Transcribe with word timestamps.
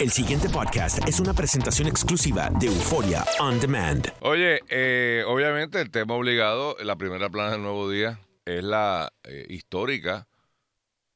El 0.00 0.12
siguiente 0.12 0.48
podcast 0.48 1.08
es 1.08 1.18
una 1.18 1.34
presentación 1.34 1.88
exclusiva 1.88 2.50
de 2.60 2.68
Euforia 2.68 3.24
On 3.40 3.58
Demand. 3.58 4.06
Oye, 4.20 4.60
eh, 4.68 5.24
obviamente 5.26 5.80
el 5.80 5.90
tema 5.90 6.14
obligado, 6.14 6.76
la 6.84 6.94
primera 6.94 7.28
plana 7.28 7.50
del 7.52 7.62
nuevo 7.62 7.90
día, 7.90 8.20
es 8.44 8.62
la 8.62 9.12
eh, 9.24 9.46
histórica 9.48 10.28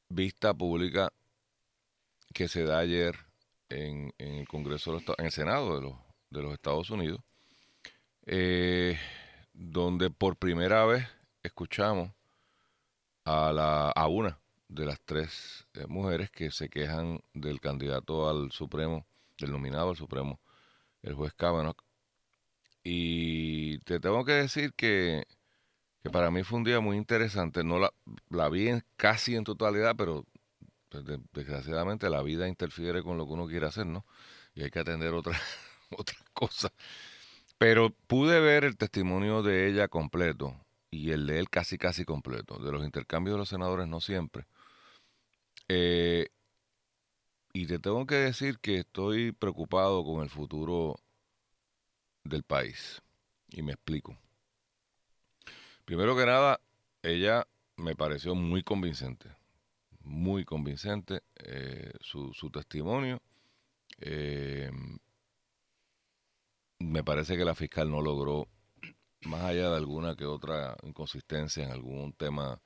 vista 0.08 0.52
pública 0.52 1.12
que 2.34 2.48
se 2.48 2.64
da 2.64 2.78
ayer 2.78 3.16
en, 3.68 4.12
el 4.18 4.48
Congreso, 4.48 4.90
de 4.90 4.98
los 4.98 5.16
en 5.16 5.26
el 5.26 5.30
Senado 5.30 5.76
de 5.76 5.82
los, 5.82 5.94
de 6.30 6.42
los 6.42 6.52
Estados 6.52 6.90
Unidos, 6.90 7.20
eh, 8.26 8.98
donde 9.52 10.10
por 10.10 10.36
primera 10.36 10.84
vez 10.86 11.06
escuchamos 11.44 12.10
a, 13.24 13.52
la, 13.52 13.90
a 13.90 14.08
una 14.08 14.41
de 14.74 14.86
las 14.86 15.00
tres 15.04 15.66
eh, 15.74 15.86
mujeres 15.88 16.30
que 16.30 16.50
se 16.50 16.68
quejan 16.68 17.20
del 17.34 17.60
candidato 17.60 18.28
al 18.28 18.52
Supremo, 18.52 19.06
del 19.38 19.52
nominado 19.52 19.90
al 19.90 19.96
Supremo, 19.96 20.40
el 21.02 21.14
juez 21.14 21.34
Kavanaugh. 21.34 21.76
Y 22.84 23.78
te 23.80 24.00
tengo 24.00 24.24
que 24.24 24.32
decir 24.32 24.72
que, 24.74 25.24
que 26.02 26.10
para 26.10 26.30
mí 26.30 26.42
fue 26.44 26.58
un 26.58 26.64
día 26.64 26.80
muy 26.80 26.96
interesante. 26.96 27.64
No 27.64 27.78
la, 27.78 27.92
la 28.30 28.48
vi 28.50 28.68
en- 28.68 28.84
casi 28.96 29.36
en 29.36 29.44
totalidad, 29.44 29.96
pero 29.96 30.26
pues, 30.90 31.04
de- 31.06 31.20
desgraciadamente 31.34 32.10
la 32.10 32.22
vida 32.22 32.48
interfiere 32.48 33.02
con 33.02 33.18
lo 33.18 33.26
que 33.26 33.32
uno 33.34 33.48
quiere 33.48 33.66
hacer, 33.66 33.86
¿no? 33.86 34.06
Y 34.54 34.64
hay 34.64 34.70
que 34.70 34.80
atender 34.80 35.14
otras 35.14 35.40
otras 35.90 36.22
cosas. 36.34 36.72
Pero 37.58 37.90
pude 38.06 38.40
ver 38.40 38.64
el 38.64 38.76
testimonio 38.76 39.42
de 39.42 39.68
ella 39.68 39.88
completo 39.88 40.56
y 40.90 41.10
el 41.12 41.26
de 41.26 41.38
él 41.40 41.50
casi 41.50 41.78
casi 41.78 42.04
completo. 42.04 42.58
De 42.58 42.72
los 42.72 42.84
intercambios 42.84 43.34
de 43.36 43.38
los 43.38 43.48
senadores 43.50 43.88
no 43.88 44.00
siempre. 44.00 44.46
Eh, 45.68 46.28
y 47.52 47.66
te 47.66 47.78
tengo 47.78 48.06
que 48.06 48.14
decir 48.16 48.58
que 48.58 48.78
estoy 48.78 49.32
preocupado 49.32 50.04
con 50.04 50.22
el 50.22 50.30
futuro 50.30 50.96
del 52.24 52.42
país. 52.42 53.02
Y 53.48 53.62
me 53.62 53.72
explico. 53.72 54.16
Primero 55.84 56.16
que 56.16 56.24
nada, 56.24 56.60
ella 57.02 57.46
me 57.76 57.94
pareció 57.94 58.34
muy 58.34 58.62
convincente. 58.62 59.28
Muy 60.00 60.44
convincente 60.44 61.22
eh, 61.36 61.92
su, 62.00 62.32
su 62.32 62.50
testimonio. 62.50 63.20
Eh, 64.00 64.70
me 66.78 67.04
parece 67.04 67.36
que 67.36 67.44
la 67.44 67.54
fiscal 67.54 67.90
no 67.90 68.00
logró, 68.00 68.48
más 69.22 69.42
allá 69.42 69.70
de 69.70 69.76
alguna 69.76 70.16
que 70.16 70.24
otra 70.24 70.76
inconsistencia 70.82 71.64
en 71.64 71.70
algún 71.70 72.12
tema 72.12 72.60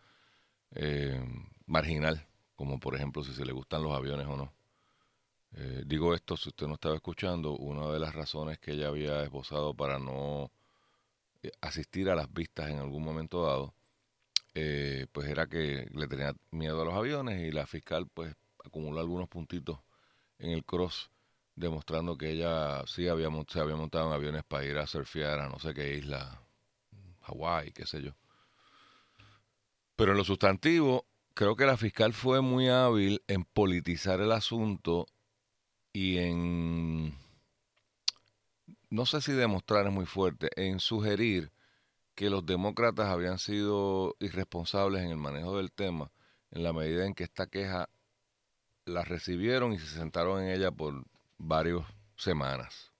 eh, 0.74 1.22
marginal, 1.66 2.26
como 2.56 2.80
por 2.80 2.94
ejemplo 2.96 3.22
si 3.22 3.32
se 3.32 3.44
le 3.44 3.52
gustan 3.52 3.82
los 3.82 3.92
aviones 3.92 4.26
o 4.26 4.36
no. 4.36 4.52
Eh, 5.52 5.84
digo 5.86 6.14
esto, 6.14 6.36
si 6.36 6.48
usted 6.48 6.66
no 6.66 6.74
estaba 6.74 6.96
escuchando, 6.96 7.56
una 7.56 7.88
de 7.92 7.98
las 7.98 8.14
razones 8.14 8.58
que 8.58 8.72
ella 8.72 8.88
había 8.88 9.22
esbozado 9.22 9.74
para 9.74 9.98
no 9.98 10.50
eh, 11.42 11.50
asistir 11.60 12.10
a 12.10 12.14
las 12.14 12.32
vistas 12.32 12.70
en 12.70 12.78
algún 12.78 13.02
momento 13.04 13.44
dado, 13.44 13.74
eh, 14.54 15.06
pues 15.12 15.28
era 15.28 15.46
que 15.46 15.88
le 15.92 16.08
tenía 16.08 16.34
miedo 16.50 16.82
a 16.82 16.84
los 16.84 16.94
aviones 16.94 17.40
y 17.40 17.52
la 17.52 17.66
fiscal 17.66 18.06
pues 18.12 18.34
acumuló 18.64 19.00
algunos 19.00 19.28
puntitos 19.28 19.78
en 20.38 20.50
el 20.50 20.64
cross 20.64 21.10
demostrando 21.54 22.18
que 22.18 22.30
ella 22.30 22.86
sí 22.86 23.08
había, 23.08 23.28
se 23.48 23.60
había 23.60 23.76
montado 23.76 24.08
en 24.08 24.12
aviones 24.12 24.44
para 24.44 24.64
ir 24.64 24.76
a 24.78 24.86
surfear 24.86 25.40
a 25.40 25.48
no 25.48 25.58
sé 25.58 25.72
qué 25.72 25.96
isla, 25.96 26.42
Hawái, 27.22 27.72
qué 27.72 27.86
sé 27.86 28.02
yo. 28.02 28.12
Pero 29.96 30.12
en 30.12 30.18
lo 30.18 30.24
sustantivo, 30.24 31.06
creo 31.36 31.54
que 31.54 31.66
la 31.66 31.76
fiscal 31.76 32.14
fue 32.14 32.40
muy 32.40 32.70
hábil 32.70 33.22
en 33.28 33.44
politizar 33.44 34.22
el 34.22 34.32
asunto 34.32 35.06
y 35.92 36.16
en, 36.16 37.14
no 38.88 39.04
sé 39.04 39.20
si 39.20 39.32
demostrar 39.32 39.86
es 39.86 39.92
muy 39.92 40.06
fuerte, 40.06 40.48
en 40.56 40.80
sugerir 40.80 41.52
que 42.14 42.30
los 42.30 42.46
demócratas 42.46 43.08
habían 43.08 43.38
sido 43.38 44.16
irresponsables 44.18 45.02
en 45.02 45.10
el 45.10 45.18
manejo 45.18 45.58
del 45.58 45.72
tema 45.72 46.10
en 46.50 46.62
la 46.62 46.72
medida 46.72 47.04
en 47.04 47.14
que 47.14 47.24
esta 47.24 47.48
queja 47.48 47.90
la 48.86 49.04
recibieron 49.04 49.74
y 49.74 49.78
se 49.78 49.88
sentaron 49.88 50.42
en 50.42 50.48
ella 50.48 50.70
por 50.70 51.04
varias 51.36 51.84
semanas. 52.16 52.92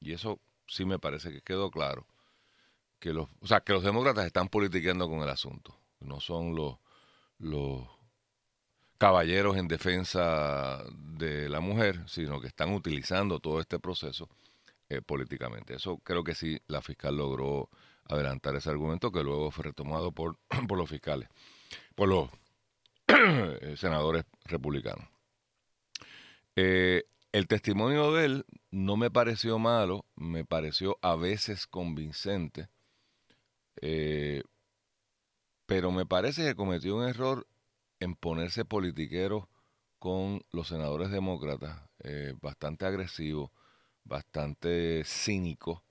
Y 0.00 0.14
eso 0.14 0.40
sí 0.66 0.84
me 0.84 0.98
parece 0.98 1.30
que 1.30 1.42
quedó 1.42 1.70
claro. 1.70 2.08
Que 2.98 3.12
los, 3.12 3.28
o 3.38 3.46
sea, 3.46 3.60
que 3.60 3.72
los 3.72 3.84
demócratas 3.84 4.26
están 4.26 4.48
politiqueando 4.48 5.08
con 5.08 5.20
el 5.20 5.28
asunto. 5.28 5.78
No 6.00 6.18
son 6.18 6.56
los, 6.56 6.78
los 7.38 7.86
caballeros 8.98 9.56
en 9.56 9.68
defensa 9.68 10.82
de 10.94 11.48
la 11.48 11.60
mujer, 11.60 12.02
sino 12.08 12.40
que 12.40 12.46
están 12.46 12.72
utilizando 12.72 13.40
todo 13.40 13.60
este 13.60 13.78
proceso 13.78 14.28
eh, 14.88 15.02
políticamente. 15.02 15.74
Eso 15.74 15.98
creo 15.98 16.24
que 16.24 16.34
sí 16.34 16.60
la 16.66 16.80
fiscal 16.80 17.16
logró 17.16 17.68
adelantar 18.08 18.54
ese 18.56 18.70
argumento 18.70 19.10
que 19.10 19.22
luego 19.22 19.50
fue 19.50 19.64
retomado 19.64 20.12
por, 20.12 20.38
por 20.68 20.78
los 20.78 20.88
fiscales, 20.88 21.28
por 21.94 22.08
los 22.08 22.30
eh, 23.08 23.74
senadores 23.76 24.24
republicanos. 24.44 25.08
Eh, 26.54 27.04
el 27.32 27.48
testimonio 27.48 28.14
de 28.14 28.24
él 28.24 28.46
no 28.70 28.96
me 28.96 29.10
pareció 29.10 29.58
malo, 29.58 30.06
me 30.14 30.44
pareció 30.44 30.98
a 31.02 31.16
veces 31.16 31.66
convincente, 31.66 32.68
pero 35.66 35.90
me 35.92 36.06
parece 36.06 36.44
que 36.44 36.54
cometió 36.56 36.96
un 36.96 37.04
error 37.08 37.46
en 38.00 38.14
ponerse 38.16 38.64
politiquero 38.64 39.48
con 39.98 40.42
los 40.52 40.68
senadores 40.68 41.10
demócratas, 41.10 41.82
eh, 42.04 42.34
bastante 42.40 42.86
agresivo, 42.86 43.52
bastante 44.04 45.02
cínico, 45.04 45.84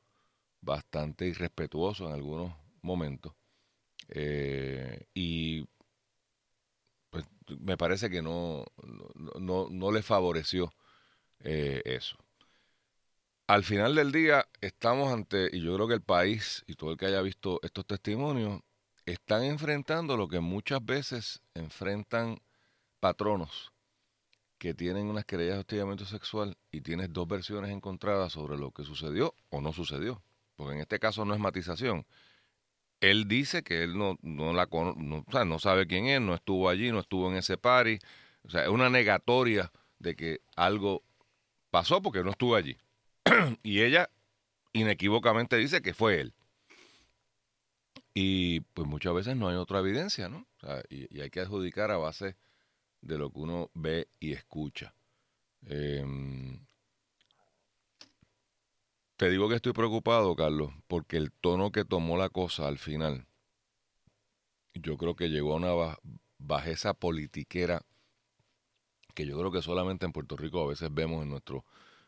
bastante 0.62 1.28
irrespetuoso 1.28 2.08
en 2.08 2.14
algunos 2.14 2.54
momentos. 2.82 3.34
eh, 4.10 5.06
y 5.16 5.68
pues, 7.10 7.26
me 7.60 7.78
parece 7.78 8.10
que 8.10 8.22
no, 8.22 8.66
no, 9.16 9.32
no, 9.40 9.68
no 9.70 9.92
le 9.92 10.02
favoreció 10.04 10.74
eh, 11.42 11.82
eso. 11.86 12.18
Al 13.48 13.64
final 13.64 13.96
del 13.96 14.12
día 14.12 14.48
estamos 14.62 15.12
ante, 15.12 15.50
y 15.52 15.62
yo 15.62 15.76
creo 15.76 15.88
que 15.88 15.94
el 15.96 16.02
país 16.02 16.64
y 16.68 16.76
todo 16.76 16.92
el 16.92 16.98
que 16.98 17.06
haya 17.08 17.22
visto 17.22 17.60
estos 17.64 17.86
testimonios, 17.86 18.62
están 19.06 19.44
enfrentando 19.44 20.18
lo 20.18 20.28
que 20.28 20.40
muchas 20.40 20.84
veces 20.84 21.42
enfrentan 21.54 22.40
patronos 23.00 23.72
que 24.58 24.74
tienen 24.74 25.08
unas 25.08 25.26
querellas 25.26 25.56
de 25.56 25.60
hostigamiento 25.60 26.06
sexual 26.06 26.58
y 26.72 26.82
tienes 26.82 27.12
dos 27.12 27.28
versiones 27.28 27.72
encontradas 27.72 28.34
sobre 28.34 28.58
lo 28.58 28.72
que 28.72 28.84
sucedió 28.84 29.36
o 29.50 29.62
no 29.62 29.74
sucedió. 29.74 30.22
Porque 30.56 30.76
en 30.76 30.82
este 30.82 31.00
caso 31.00 31.26
no 31.26 31.34
es 31.34 31.40
matización. 31.40 32.06
Él 33.02 33.28
dice 33.28 33.64
que 33.64 33.84
él 33.84 33.98
no, 33.98 34.18
no 34.22 34.54
la 34.54 34.68
no, 34.72 35.24
o 35.28 35.32
sea, 35.32 35.46
no 35.46 35.60
sabe 35.60 35.86
quién 35.86 36.08
es, 36.08 36.22
no 36.22 36.34
estuvo 36.34 36.70
allí, 36.70 36.92
no 36.92 37.00
estuvo 37.00 37.30
en 37.30 37.38
ese 37.38 37.58
party. 37.58 38.00
O 38.44 38.50
sea, 38.50 38.64
es 38.64 38.70
una 38.70 38.90
negatoria 38.90 39.72
de 40.00 40.16
que 40.16 40.42
algo 40.56 41.04
pasó 41.70 42.02
porque 42.02 42.24
no 42.24 42.32
estuvo 42.32 42.56
allí. 42.56 42.78
y 43.64 43.82
ella 43.82 44.10
inequívocamente 44.74 45.58
dice 45.58 45.82
que 45.82 45.94
fue 45.94 46.22
él. 46.22 46.34
Y 48.18 48.62
pues 48.62 48.88
muchas 48.88 49.14
veces 49.14 49.36
no 49.36 49.50
hay 49.50 49.58
otra 49.58 49.80
evidencia, 49.80 50.30
¿no? 50.30 50.48
O 50.58 50.60
sea, 50.62 50.82
y, 50.90 51.20
hay 51.20 51.30
que 51.30 51.42
adjudicar 51.42 51.92
a 51.92 51.98
base 51.98 52.38
de 53.02 53.18
lo 53.18 53.30
que 53.30 53.40
uno 53.40 53.70
ve 53.74 54.08
y 54.22 54.32
escucha. 54.32 54.96
Em, 55.66 56.66
te 59.18 59.30
digo 59.30 59.50
que 59.50 59.56
estoy 59.56 59.74
preocupado, 59.74 60.34
Carlos, 60.34 60.72
porque 60.88 61.18
el 61.18 61.34
tono 61.34 61.74
que 61.74 61.84
tomó 61.84 62.16
la 62.16 62.30
cosa 62.30 62.70
al 62.70 62.78
final, 62.78 63.28
yo 64.74 64.98
creo 64.98 65.18
que 65.18 65.30
llegó 65.30 65.54
a 65.54 65.58
una 65.58 65.98
bajeza 66.38 66.94
politiquera 66.94 67.84
que 69.14 69.26
yo 69.26 69.38
creo 69.38 69.52
que 69.52 69.62
solamente 69.62 70.06
en 70.06 70.14
Puerto 70.14 70.38
Rico 70.38 70.62
a 70.62 70.68
veces 70.68 70.94
vemos 70.94 71.24
en 71.24 71.32
nuestros 71.32 71.64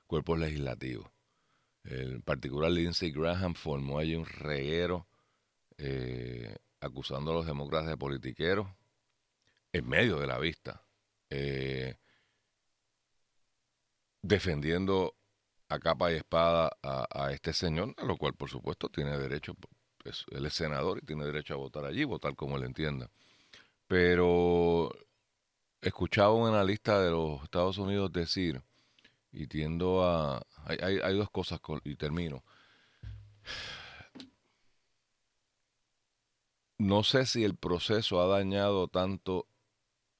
cuerpos 0.07 0.39
legislativos. 0.39 1.09
En 1.83 2.21
particular, 2.21 2.71
Lindsey 2.71 3.11
Graham 3.11 3.55
formó 3.55 3.99
allí 3.99 4.15
un 4.15 4.25
reguero 4.25 5.05
eh, 5.77 6.55
acusando 6.79 7.31
a 7.31 7.35
los 7.35 7.45
demócratas 7.45 7.89
de 7.89 7.97
politiqueros 7.97 8.67
en 9.73 9.87
medio 9.87 10.19
de 10.19 10.27
la 10.27 10.39
vista, 10.39 10.83
eh, 11.29 11.97
defendiendo 14.21 15.15
a 15.69 15.79
capa 15.79 16.11
y 16.11 16.15
espada 16.15 16.71
a, 16.81 17.31
este 17.31 17.53
señor, 17.53 17.93
a 17.97 18.05
lo 18.05 18.17
cual 18.17 18.33
por 18.33 18.49
supuesto 18.49 18.89
tiene 18.89 19.17
derecho, 19.17 19.55
pues, 19.97 20.25
él 20.31 20.45
es 20.45 20.53
senador 20.53 20.99
y 21.01 21.05
tiene 21.05 21.25
derecho 21.25 21.53
a 21.53 21.57
votar 21.57 21.85
allí, 21.85 22.03
votar 22.05 22.35
como 22.35 22.57
él 22.57 22.63
entienda. 22.63 23.09
Pero 23.87 24.91
escuchaba 25.81 26.33
un 26.33 26.47
analista 26.47 27.01
de 27.01 27.11
los 27.11 27.43
Estados 27.43 27.77
Unidos 27.77 28.11
decir, 28.11 28.61
y 29.31 29.47
tiendo 29.47 30.03
a... 30.03 30.41
Hay, 30.65 31.17
dos 31.17 31.29
cosas, 31.29 31.59
y 31.83 31.95
termino. 31.95 32.43
No 36.77 37.03
sé 37.03 37.25
si 37.25 37.43
el 37.43 37.55
proceso 37.55 38.21
ha 38.21 38.27
dañado 38.27 38.87
tanto 38.87 39.47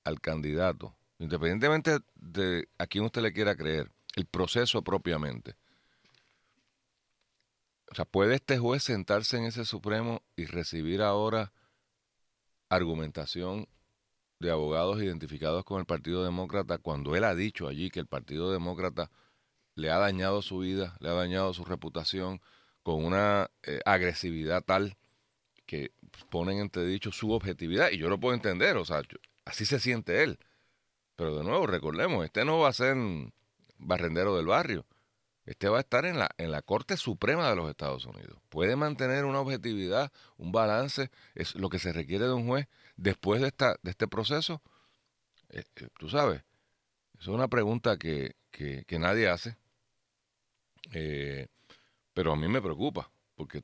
al 0.04 0.20
candidato, 0.22 0.96
independientemente 1.20 2.00
de 2.16 2.68
a 2.78 2.88
quién 2.88 3.06
usted 3.06 3.22
le 3.22 3.34
quiera 3.34 3.56
creer, 3.56 3.92
el 4.16 4.26
proceso 4.26 4.82
propiamente. 4.82 5.56
O 7.92 7.96
sea, 7.96 8.06
¿puede 8.06 8.36
este 8.36 8.58
juez 8.58 8.84
sentarse 8.84 9.38
en 9.38 9.46
ese 9.46 9.66
Supremo 9.66 10.24
y 10.36 10.46
recibir 10.46 11.02
ahora 11.02 11.54
argumentación 12.70 13.68
de 14.40 14.52
abogados 14.52 15.02
identificados 15.02 15.64
con 15.64 15.80
el 15.80 15.86
Partido 15.86 16.24
Demócrata 16.24 16.80
cuando 16.80 17.16
él 17.16 17.24
ha 17.24 17.36
dicho 17.36 17.68
allí 17.68 17.90
que 17.90 18.00
el 18.00 18.08
Partido 18.08 18.52
Demócrata 18.52 19.10
le 19.76 19.92
ha 19.92 19.98
dañado 19.98 20.42
su 20.42 20.60
vida, 20.60 20.98
le 21.00 21.10
ha 21.10 21.14
dañado 21.14 21.54
su 21.54 21.64
reputación 21.66 22.42
con 22.84 23.06
una 23.06 23.52
eh, 23.64 23.80
agresividad 23.86 24.64
tal 24.64 24.98
que 25.68 25.92
ponen 26.30 26.58
entre 26.58 26.86
dicho 26.86 27.12
su 27.12 27.32
objetividad 27.32 27.92
y 27.92 28.00
yo 28.00 28.10
lo 28.10 28.20
puedo 28.20 28.34
entender, 28.34 28.78
o 28.78 28.86
sea, 28.86 29.04
así 29.46 29.66
se 29.66 29.80
siente 29.80 30.24
él. 30.24 30.40
Pero 31.16 31.38
de 31.38 31.44
nuevo, 31.44 31.68
recordemos, 31.68 32.26
este 32.26 32.46
no 32.46 32.60
va 32.60 32.70
a 32.70 32.74
ser 32.74 32.96
barrendero 33.78 34.36
del 34.36 34.48
barrio. 34.48 34.86
Este 35.46 35.70
va 35.70 35.78
a 35.78 35.82
estar 35.82 36.06
en 36.06 36.20
la, 36.20 36.30
en 36.38 36.52
la 36.52 36.62
Corte 36.62 36.98
Suprema 36.98 37.50
de 37.50 37.56
los 37.56 37.70
Estados 37.70 38.06
Unidos. 38.06 38.38
Puede 38.50 38.76
mantener 38.76 39.26
una 39.26 39.40
objetividad, 39.40 40.12
un 40.38 40.52
balance, 40.52 41.10
es 41.36 41.56
lo 41.56 41.70
que 41.70 41.80
se 41.80 41.94
requiere 41.94 42.26
de 42.26 42.34
un 42.34 42.48
juez 42.48 42.68
después 42.98 43.40
de, 43.40 43.48
esta, 43.48 43.78
de 43.82 43.92
este 43.92 44.08
proceso? 44.08 44.62
Eh, 45.50 45.64
eh, 45.78 45.88
tú 45.98 46.10
sabes, 46.10 46.44
es 47.20 47.28
una 47.28 47.48
pregunta 47.48 47.98
que, 47.98 48.36
que, 48.52 49.00
nadie 49.00 49.30
hace, 49.30 49.56
eh, 50.94 51.48
pero 52.14 52.34
a 52.34 52.36
mí 52.36 52.48
me 52.48 52.62
preocupa, 52.62 53.10
porque 53.36 53.64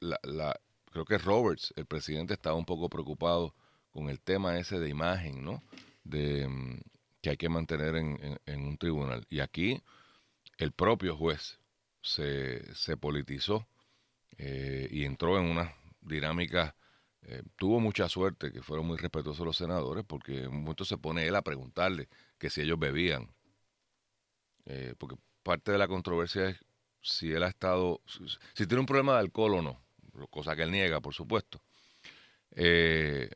la, 0.00 0.60
creo 0.94 1.04
que 1.04 1.18
Roberts, 1.18 1.74
el 1.76 1.86
presidente, 1.86 2.34
estaba 2.34 2.56
un 2.56 2.64
poco 2.64 2.88
preocupado 2.88 3.54
con 3.90 4.08
el 4.08 4.20
tema 4.20 4.58
ese 4.58 4.78
de 4.78 4.88
imagen, 4.88 5.44
¿no? 5.44 5.62
De, 6.04 6.48
mm, 6.48 6.80
que 7.20 7.30
hay 7.30 7.36
que 7.36 7.48
mantener 7.48 7.96
en, 7.96 8.38
un 8.46 8.78
tribunal. 8.78 9.26
Y 9.30 9.40
aquí 9.40 9.82
el 10.58 10.72
propio 10.72 11.16
juez 11.16 11.58
se, 12.02 12.74
se 12.74 12.96
politizó 12.96 13.66
y 14.38 15.04
entró 15.04 15.38
en 15.38 15.44
una 15.46 15.74
dinámica 16.00 16.74
eh, 17.26 17.42
tuvo 17.56 17.80
mucha 17.80 18.08
suerte 18.08 18.52
que 18.52 18.62
fueron 18.62 18.86
muy 18.86 18.98
respetuosos 18.98 19.46
los 19.46 19.56
senadores 19.56 20.04
porque 20.06 20.42
en 20.42 20.48
un 20.48 20.60
momento 20.62 20.84
se 20.84 20.98
pone 20.98 21.26
él 21.26 21.34
a 21.36 21.42
preguntarle 21.42 22.08
que 22.38 22.50
si 22.50 22.60
ellos 22.60 22.78
bebían. 22.78 23.32
Eh, 24.66 24.94
porque 24.98 25.16
parte 25.42 25.72
de 25.72 25.78
la 25.78 25.88
controversia 25.88 26.50
es 26.50 26.58
si 27.00 27.32
él 27.32 27.42
ha 27.42 27.48
estado, 27.48 28.02
si, 28.54 28.66
tiene 28.66 28.80
un 28.80 28.86
problema 28.86 29.14
de 29.14 29.20
alcohol 29.20 29.54
o 29.54 29.62
no, 29.62 29.83
cosa 30.30 30.56
que 30.56 30.62
él 30.62 30.70
niega, 30.70 31.00
por 31.00 31.14
supuesto. 31.14 31.60
Eh, 32.52 33.30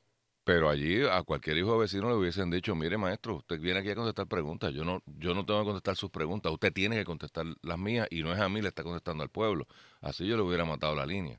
pero 0.44 0.70
allí 0.70 1.02
a 1.04 1.22
cualquier 1.24 1.58
hijo 1.58 1.72
de 1.72 1.80
vecino 1.80 2.08
le 2.08 2.14
hubiesen 2.14 2.50
dicho, 2.50 2.74
mire 2.74 2.96
maestro, 2.96 3.36
usted 3.36 3.60
viene 3.60 3.80
aquí 3.80 3.90
a 3.90 3.94
contestar 3.94 4.26
preguntas, 4.26 4.72
yo 4.72 4.82
no, 4.82 5.02
yo 5.04 5.34
no 5.34 5.44
tengo 5.44 5.60
que 5.60 5.66
contestar 5.66 5.96
sus 5.96 6.10
preguntas, 6.10 6.50
usted 6.50 6.72
tiene 6.72 6.96
que 6.96 7.04
contestar 7.04 7.44
las 7.60 7.78
mías 7.78 8.06
y 8.10 8.22
no 8.22 8.32
es 8.32 8.40
a 8.40 8.48
mí, 8.48 8.62
le 8.62 8.68
está 8.68 8.82
contestando 8.82 9.22
al 9.22 9.28
pueblo. 9.28 9.66
Así 10.00 10.26
yo 10.26 10.36
le 10.36 10.42
hubiera 10.42 10.64
matado 10.64 10.94
la 10.94 11.04
línea. 11.04 11.38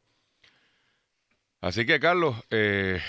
Así 1.61 1.85
que, 1.85 1.99
Carlos, 1.99 2.35
eh, 2.51 3.01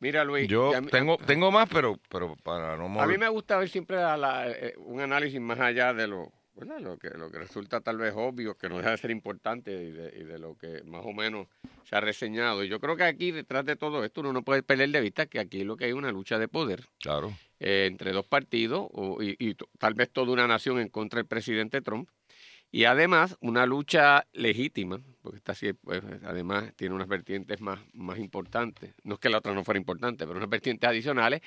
Mira, 0.00 0.24
Luis. 0.24 0.46
Yo 0.46 0.70
tengo, 0.90 1.16
tengo 1.18 1.50
más, 1.50 1.68
pero, 1.68 1.98
pero 2.08 2.36
para 2.36 2.76
no 2.76 3.00
A 3.00 3.06
mí 3.06 3.18
me 3.18 3.28
gusta 3.28 3.56
ver 3.56 3.68
siempre 3.68 3.98
eh, 3.98 4.74
un 4.78 5.00
análisis 5.00 5.40
más 5.40 5.58
allá 5.58 5.92
de 5.92 6.06
lo, 6.06 6.32
bueno, 6.58 6.80
lo, 6.80 6.98
que, 6.98 7.10
lo 7.10 7.30
que 7.30 7.38
resulta 7.38 7.80
tal 7.80 7.98
vez 7.98 8.12
obvio, 8.16 8.56
que 8.56 8.68
no 8.68 8.78
deja 8.78 8.90
de 8.90 8.96
ser 8.96 9.12
importante 9.12 9.70
y 9.70 9.92
de, 9.92 10.38
lo 10.40 10.56
que 10.56 10.82
más 10.82 11.02
o 11.04 11.12
menos 11.12 11.46
se 11.84 11.94
ha 11.94 12.00
reseñado. 12.00 12.64
Y 12.64 12.68
yo 12.68 12.80
creo 12.80 12.96
que 12.96 13.04
aquí, 13.04 13.30
detrás 13.30 13.64
de 13.64 13.76
todo 13.76 14.04
esto, 14.04 14.22
uno 14.22 14.32
no 14.32 14.42
puede 14.42 14.64
perder 14.64 14.90
de 14.90 15.00
vista 15.00 15.26
que 15.26 15.38
aquí 15.38 15.62
lo 15.62 15.76
que 15.76 15.84
hay 15.84 15.92
una 15.92 16.10
lucha 16.10 16.36
de 16.36 16.48
poder. 16.48 16.86
Claro. 16.98 17.32
Eh, 17.60 17.86
entre 17.86 18.12
dos 18.12 18.26
partidos 18.26 18.88
y, 19.20 19.36
y 19.38 19.54
tal 19.78 19.94
vez 19.94 20.10
toda 20.10 20.32
una 20.32 20.48
nación 20.48 20.80
en 20.80 20.88
contra 20.88 21.18
del 21.18 21.26
presidente 21.26 21.80
Trump. 21.80 22.08
Y 22.70 22.84
además, 22.84 23.36
una 23.40 23.64
lucha 23.64 24.26
legítima, 24.32 25.00
porque 25.22 25.38
esta 25.38 25.54
sí, 25.54 25.72
pues, 25.72 26.02
además 26.24 26.74
tiene 26.76 26.94
unas 26.94 27.08
vertientes 27.08 27.60
más, 27.62 27.78
más 27.94 28.18
importantes, 28.18 28.94
no 29.04 29.14
es 29.14 29.20
que 29.20 29.30
la 29.30 29.38
otra 29.38 29.54
no 29.54 29.64
fuera 29.64 29.78
importante, 29.78 30.26
pero 30.26 30.36
unas 30.36 30.50
vertientes 30.50 30.86
adicionales 30.86 31.40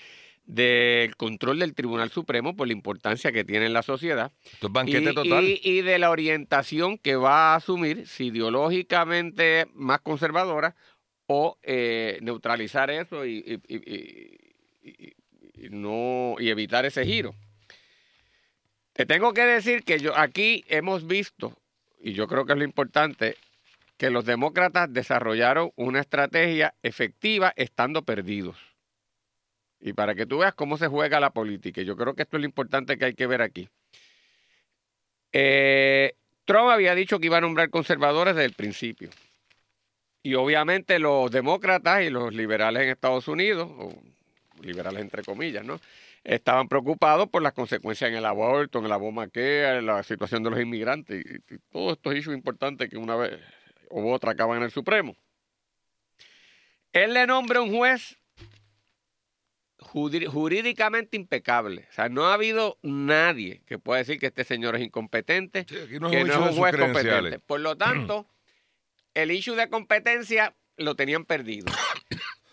del 0.45 1.15
control 1.15 1.59
del 1.59 1.73
Tribunal 1.73 2.09
Supremo 2.09 2.55
por 2.55 2.67
la 2.67 2.73
importancia 2.73 3.31
que 3.31 3.43
tiene 3.43 3.67
en 3.67 3.73
la 3.73 3.83
sociedad. 3.83 4.31
Total. 4.59 5.59
Y, 5.63 5.81
de 5.81 5.99
la 5.99 6.09
orientación 6.09 6.97
que 6.97 7.15
va 7.15 7.53
a 7.53 7.55
asumir, 7.55 8.07
si 8.07 8.27
ideológicamente 8.27 9.67
más 9.73 10.01
conservadora, 10.01 10.75
o 11.27 11.57
eh, 11.63 12.19
neutralizar 12.21 12.89
eso 12.89 13.25
y, 13.25 13.61
no, 15.69 16.35
y 16.39 16.49
evitar 16.49 16.85
ese 16.85 17.05
giro. 17.05 17.33
Te 18.93 19.05
tengo 19.05 19.33
que 19.33 19.43
decir 19.43 19.83
que 19.83 19.99
yo 19.99 20.17
aquí 20.17 20.65
hemos 20.67 21.07
visto, 21.07 21.57
y 22.01 22.11
yo 22.13 22.27
creo 22.27 22.45
que 22.45 22.53
es 22.53 22.59
lo 22.59 22.65
importante, 22.65 23.37
que 23.97 24.09
los 24.09 24.25
demócratas 24.25 24.91
desarrollaron 24.91 25.71
una 25.75 26.01
estrategia 26.01 26.73
efectiva 26.83 27.53
estando 27.55 28.01
perdidos. 28.01 28.70
Y 29.81 29.93
para 29.93 30.13
que 30.15 30.25
tú 30.25 30.39
veas 30.39 30.53
cómo 30.53 30.77
se 30.77 30.87
juega 30.87 31.19
la 31.19 31.31
política, 31.31 31.81
yo 31.81 31.97
creo 31.97 32.13
que 32.13 32.21
esto 32.23 32.37
es 32.37 32.41
lo 32.41 32.45
importante 32.45 32.97
que 32.97 33.05
hay 33.05 33.13
que 33.15 33.27
ver 33.27 33.41
aquí. 33.41 33.67
Eh, 35.33 36.13
Trump 36.45 36.69
había 36.69 36.93
dicho 36.93 37.19
que 37.19 37.25
iba 37.27 37.37
a 37.37 37.41
nombrar 37.41 37.69
conservadores 37.69 38.35
desde 38.35 38.45
el 38.45 38.53
principio. 38.53 39.09
Y 40.23 40.35
obviamente 40.35 40.99
los 40.99 41.31
demócratas 41.31 42.03
y 42.03 42.09
los 42.11 42.33
liberales 42.33 42.83
en 42.83 42.89
Estados 42.89 43.27
Unidos, 43.27 43.69
o 43.71 43.91
liberales 44.61 45.01
entre 45.01 45.23
comillas, 45.23 45.65
¿no? 45.65 45.79
estaban 46.23 46.67
preocupados 46.67 47.29
por 47.29 47.41
las 47.41 47.53
consecuencias 47.53 48.09
en 48.09 48.17
el 48.17 48.25
aborto, 48.25 48.79
en 48.79 48.89
la 48.89 48.97
bomba 48.97 49.27
en 49.33 49.85
la 49.85 50.03
situación 50.03 50.43
de 50.43 50.51
los 50.51 50.59
inmigrantes 50.59 51.25
y, 51.25 51.57
todos 51.71 51.93
estos 51.93 52.15
hechos 52.15 52.33
importantes 52.33 52.89
que 52.89 52.97
una 52.97 53.15
vez 53.15 53.39
u 53.89 54.09
otra 54.09 54.31
acaban 54.31 54.57
en 54.57 54.63
el 54.63 54.71
Supremo. 54.71 55.15
Él 56.93 57.13
le 57.13 57.25
nombra 57.25 57.61
un 57.61 57.75
juez 57.75 58.17
jurídicamente 59.91 61.17
impecable. 61.17 61.87
O 61.89 61.93
sea, 61.93 62.09
no 62.09 62.27
ha 62.27 62.33
habido 62.33 62.77
nadie 62.81 63.61
que 63.65 63.77
pueda 63.77 63.99
decir 63.99 64.19
que 64.19 64.27
este 64.27 64.43
señor 64.43 64.75
es 64.75 64.81
incompetente, 64.81 65.65
que 65.65 65.99
no 65.99 66.09
es 66.09 66.35
un 66.35 66.55
juez 66.55 66.77
competente. 66.77 67.39
Por 67.39 67.59
lo 67.59 67.75
tanto, 67.75 68.25
el 69.13 69.31
issue 69.31 69.55
de 69.55 69.69
competencia 69.69 70.55
lo 70.77 70.95
tenían 70.95 71.25
perdido. 71.25 71.71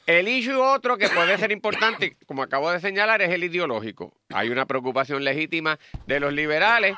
El 0.06 0.26
issue 0.26 0.58
otro 0.58 0.96
que 0.96 1.08
puede 1.10 1.36
ser 1.36 1.52
importante, 1.52 2.16
como 2.26 2.42
acabo 2.42 2.70
de 2.70 2.80
señalar, 2.80 3.20
es 3.20 3.30
el 3.30 3.44
ideológico. 3.44 4.16
Hay 4.30 4.48
una 4.48 4.66
preocupación 4.66 5.22
legítima 5.22 5.78
de 6.06 6.18
los 6.18 6.32
liberales 6.32 6.96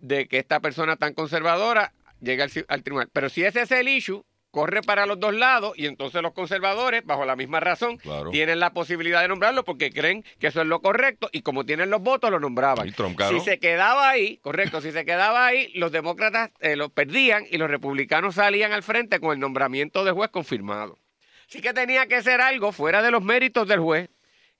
de 0.00 0.28
que 0.28 0.38
esta 0.38 0.60
persona 0.60 0.96
tan 0.96 1.14
conservadora 1.14 1.94
llegue 2.20 2.42
al, 2.68 2.82
tribunal. 2.82 3.08
Pero 3.12 3.30
si 3.30 3.44
ese 3.44 3.62
es 3.62 3.70
el 3.70 3.88
issue, 3.88 4.24
corre 4.54 4.82
para 4.82 5.04
los 5.04 5.18
dos 5.18 5.34
lados 5.34 5.72
y 5.76 5.86
entonces 5.86 6.22
los 6.22 6.32
conservadores, 6.32 7.04
bajo 7.04 7.24
la 7.24 7.34
misma 7.34 7.58
razón, 7.58 7.98
tienen 8.30 8.60
la 8.60 8.72
posibilidad 8.72 9.20
de 9.20 9.26
nombrarlo 9.26 9.64
porque 9.64 9.90
creen 9.90 10.24
que 10.38 10.46
eso 10.46 10.62
es 10.62 10.68
lo 10.68 10.80
correcto 10.80 11.28
y 11.32 11.42
como 11.42 11.66
tienen 11.66 11.90
los 11.90 12.00
votos 12.00 12.30
lo 12.30 12.38
nombraban. 12.38 12.94
si 13.28 13.40
se 13.40 13.58
quedaba 13.58 14.08
ahí, 14.08 14.36
correcto, 14.36 14.80
si 14.80 14.92
se 14.92 15.04
quedaba 15.04 15.44
ahí, 15.44 15.72
los 15.74 15.90
demócratas 15.90 16.52
eh, 16.60 16.76
lo 16.76 16.88
perdían 16.88 17.44
y 17.50 17.58
los 17.58 17.68
republicanos 17.68 18.36
salían 18.36 18.72
al 18.72 18.84
frente 18.84 19.18
con 19.18 19.32
el 19.32 19.40
nombramiento 19.40 20.04
de 20.04 20.12
juez 20.12 20.30
confirmado. 20.30 21.00
Sí 21.48 21.60
que 21.60 21.72
tenía 21.72 22.06
que 22.06 22.22
ser 22.22 22.40
algo 22.40 22.70
fuera 22.70 23.02
de 23.02 23.10
los 23.10 23.24
méritos 23.24 23.66
del 23.66 23.80
juez 23.80 24.08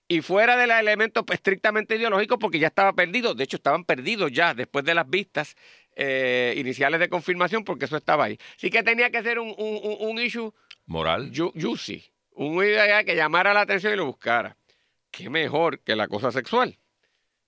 y 0.08 0.22
fuera 0.22 0.56
del 0.56 0.72
elemento 0.72 1.24
estrictamente 1.32 1.94
ideológico 1.96 2.38
porque 2.40 2.58
ya 2.58 2.66
estaba 2.66 2.92
perdido. 2.94 3.34
De 3.34 3.44
hecho, 3.44 3.58
estaban 3.58 3.84
perdidos 3.84 4.32
ya 4.32 4.54
después 4.54 4.84
de 4.84 4.94
las 4.94 5.08
vistas 5.08 5.54
eh, 5.96 6.54
iniciales 6.56 7.00
de 7.00 7.08
confirmación 7.08 7.64
porque 7.64 7.84
eso 7.86 7.96
estaba 7.96 8.24
ahí. 8.24 8.38
Sí 8.56 8.70
que 8.70 8.82
tenía 8.82 9.10
que 9.10 9.22
ser 9.22 9.38
un, 9.38 9.54
un, 9.56 10.18
issue 10.18 10.52
moral. 10.86 11.32
Juicy. 11.34 12.04
Un 12.32 12.56
idea 12.64 13.04
que 13.04 13.14
llamara 13.14 13.54
la 13.54 13.62
atención 13.62 13.92
y 13.92 13.96
lo 13.96 14.06
buscara. 14.06 14.56
Qué 15.10 15.30
mejor 15.30 15.80
que 15.80 15.94
la 15.94 16.08
cosa 16.08 16.32
sexual. 16.32 16.78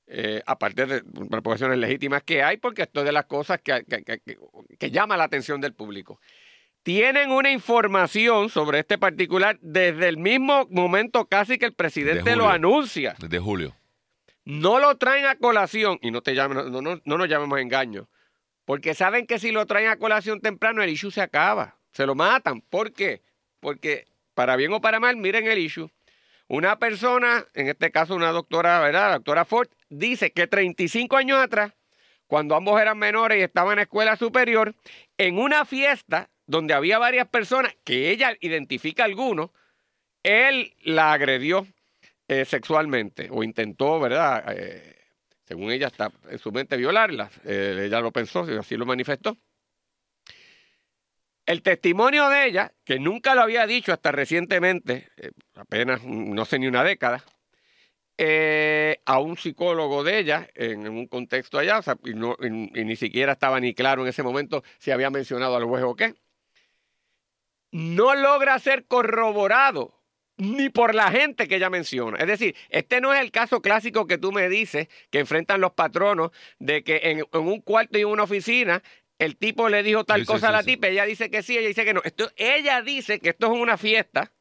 Eh, 0.09 0.41
aparte 0.47 0.87
de 0.87 1.03
proporciones 1.29 1.79
legítimas 1.79 2.23
que 2.23 2.43
hay, 2.43 2.59
porque 2.59 2.83
esto 2.83 3.01
es 3.01 3.07
de 3.07 3.13
las 3.13 3.27
cosas 3.27 3.61
que, 3.61 3.85
que 4.79 4.91
llama 4.93 5.17
la 5.17 5.25
atención 5.25 5.61
del 5.61 5.75
público 5.75 6.21
tienen 6.87 7.33
una 7.33 7.51
información 7.51 8.49
sobre 8.49 8.79
este 8.79 8.97
particular 8.97 9.59
desde 9.61 10.07
el 10.07 10.19
mismo 10.19 10.69
momento 10.71 11.25
casi 11.25 11.59
que 11.59 11.67
el 11.67 11.73
presidente 11.73 12.37
lo 12.37 12.49
anuncia. 12.49 13.17
Desde 13.19 13.41
julio. 13.41 13.75
No 14.45 14.79
lo 14.79 14.97
traen 14.97 15.27
a 15.27 15.35
colación, 15.35 15.99
y 16.01 16.13
no, 16.13 16.23
te 16.23 16.37
llamen, 16.37 16.71
no, 16.71 16.81
no, 16.81 17.01
nos 17.05 17.29
llamemos 17.29 17.59
engaño, 17.59 18.09
porque 18.67 18.95
saben 18.95 19.27
que 19.27 19.39
si 19.39 19.53
lo 19.53 19.65
traen 19.65 19.89
a 19.89 19.97
colación 19.97 20.41
temprano, 20.41 20.83
el 20.83 20.91
issue 20.91 21.11
se 21.11 21.23
acaba, 21.23 21.79
se 21.93 22.05
lo 22.05 22.15
matan. 22.15 22.61
¿Por 22.61 22.93
qué? 22.93 23.23
Porque 23.61 24.07
para 24.35 24.57
bien 24.57 24.73
o 24.73 24.81
para 24.81 25.01
mal, 25.01 25.17
miren 25.17 25.47
el 25.47 25.59
issue. 25.59 25.89
Una 26.49 26.79
persona, 26.79 27.47
en 27.55 27.69
este 27.69 27.91
caso 27.91 28.15
una 28.15 28.33
doctora, 28.33 28.81
¿verdad? 28.81 29.09
La 29.09 29.15
doctora 29.15 29.45
Ford, 29.45 29.69
dice 29.89 30.33
que 30.33 30.49
35 30.49 31.17
años 31.17 31.39
atrás, 31.39 31.73
cuando 32.27 32.57
ambos 32.57 32.81
eran 32.81 32.99
menores 32.99 33.39
y 33.39 33.43
estaban 33.43 33.75
en 33.75 33.83
escuela 33.83 34.17
superior, 34.17 34.75
en 35.17 35.39
una 35.39 35.65
fiesta 35.65 36.29
donde 36.47 36.75
había 36.75 36.99
varias 36.99 37.29
personas 37.29 37.75
que 37.85 38.11
ella 38.11 38.37
identifica 38.41 39.05
algunos, 39.05 39.51
él 40.25 40.75
la 40.83 41.13
agredió 41.13 41.69
eh, 42.27 42.45
sexualmente 42.45 43.29
o 43.31 43.45
intentó, 43.45 44.01
¿verdad? 44.01 44.45
Eh, 44.57 44.96
según 45.47 45.71
ella 45.71 45.87
está 45.87 46.13
en 46.29 46.39
su 46.39 46.53
mente 46.53 46.77
violarla. 46.77 47.31
Eh, 47.45 47.85
ella 47.87 48.01
lo 48.01 48.13
pensó 48.13 48.51
y 48.51 48.57
así 48.57 48.77
lo 48.77 48.87
manifestó. 48.87 49.37
El 51.47 51.63
testimonio 51.63 52.29
de 52.29 52.47
ella, 52.47 52.73
que 52.85 52.99
nunca 52.99 53.35
lo 53.35 53.43
había 53.43 53.67
dicho 53.67 53.93
hasta 53.93 54.11
recientemente, 54.11 55.09
apenas 55.55 56.03
no 56.03 56.45
sé 56.45 56.59
ni 56.59 56.67
una 56.67 56.83
década, 56.83 57.25
a 59.05 59.19
un 59.21 59.37
psicólogo 59.37 60.03
de 60.03 60.19
ella 60.19 60.49
en 60.55 60.89
un 60.89 61.07
contexto 61.07 61.59
allá, 61.59 61.81
y, 62.03 62.11
y, 62.11 62.85
ni 62.85 62.97
siquiera 62.97 63.33
estaba 63.33 63.61
ni 63.61 63.75
claro 63.75 64.03
en 64.03 64.09
ese 64.09 64.25
momento 64.25 64.65
si 64.79 64.91
había 64.91 65.11
mencionado 65.11 65.55
al 65.55 65.65
juez 65.65 65.85
o 65.85 65.95
qué 65.95 66.15
no 67.77 68.15
logra 68.15 68.59
ser 68.59 68.87
corroborado 68.87 69.96
ni 70.37 70.69
por 70.69 70.95
la 70.95 71.11
gente 71.11 71.49
que 71.49 71.57
ella 71.57 71.71
menciona. 71.71 72.19
Es 72.19 72.27
decir, 72.27 72.55
este 72.69 73.01
no 73.01 73.15
es 73.15 73.21
el 73.21 73.31
caso 73.31 73.63
clásico 73.63 74.07
que 74.07 74.19
tú 74.19 74.33
me 74.33 74.49
dices 74.49 74.89
que 75.11 75.21
enfrentan 75.21 75.61
los 75.61 75.73
patronos 75.73 76.31
de 76.59 76.83
que 76.83 77.01
en, 77.03 77.25
un 77.33 77.61
cuarto 77.61 77.99
y 77.99 78.03
en 78.03 78.09
una 78.09 78.25
oficina 78.25 78.83
el 79.19 79.37
tipo 79.37 79.69
le 79.69 79.83
dijo 79.83 80.05
tal 80.05 80.27
cosa 80.27 80.49
a 80.49 80.53
la 80.53 80.63
tipa, 80.63 80.89
ella 80.89 81.07
dice 81.07 81.31
que 81.31 81.43
sí, 81.43 81.57
ella 81.57 81.69
dice 81.69 81.85
que 81.85 81.95
no. 81.95 82.03
Esto, 82.05 82.31
ella 82.37 82.83
dice 82.83 83.19
que 83.19 83.31
esto 83.31 83.47
es 83.47 83.59
una 83.59 83.79
fiesta, 83.79 84.33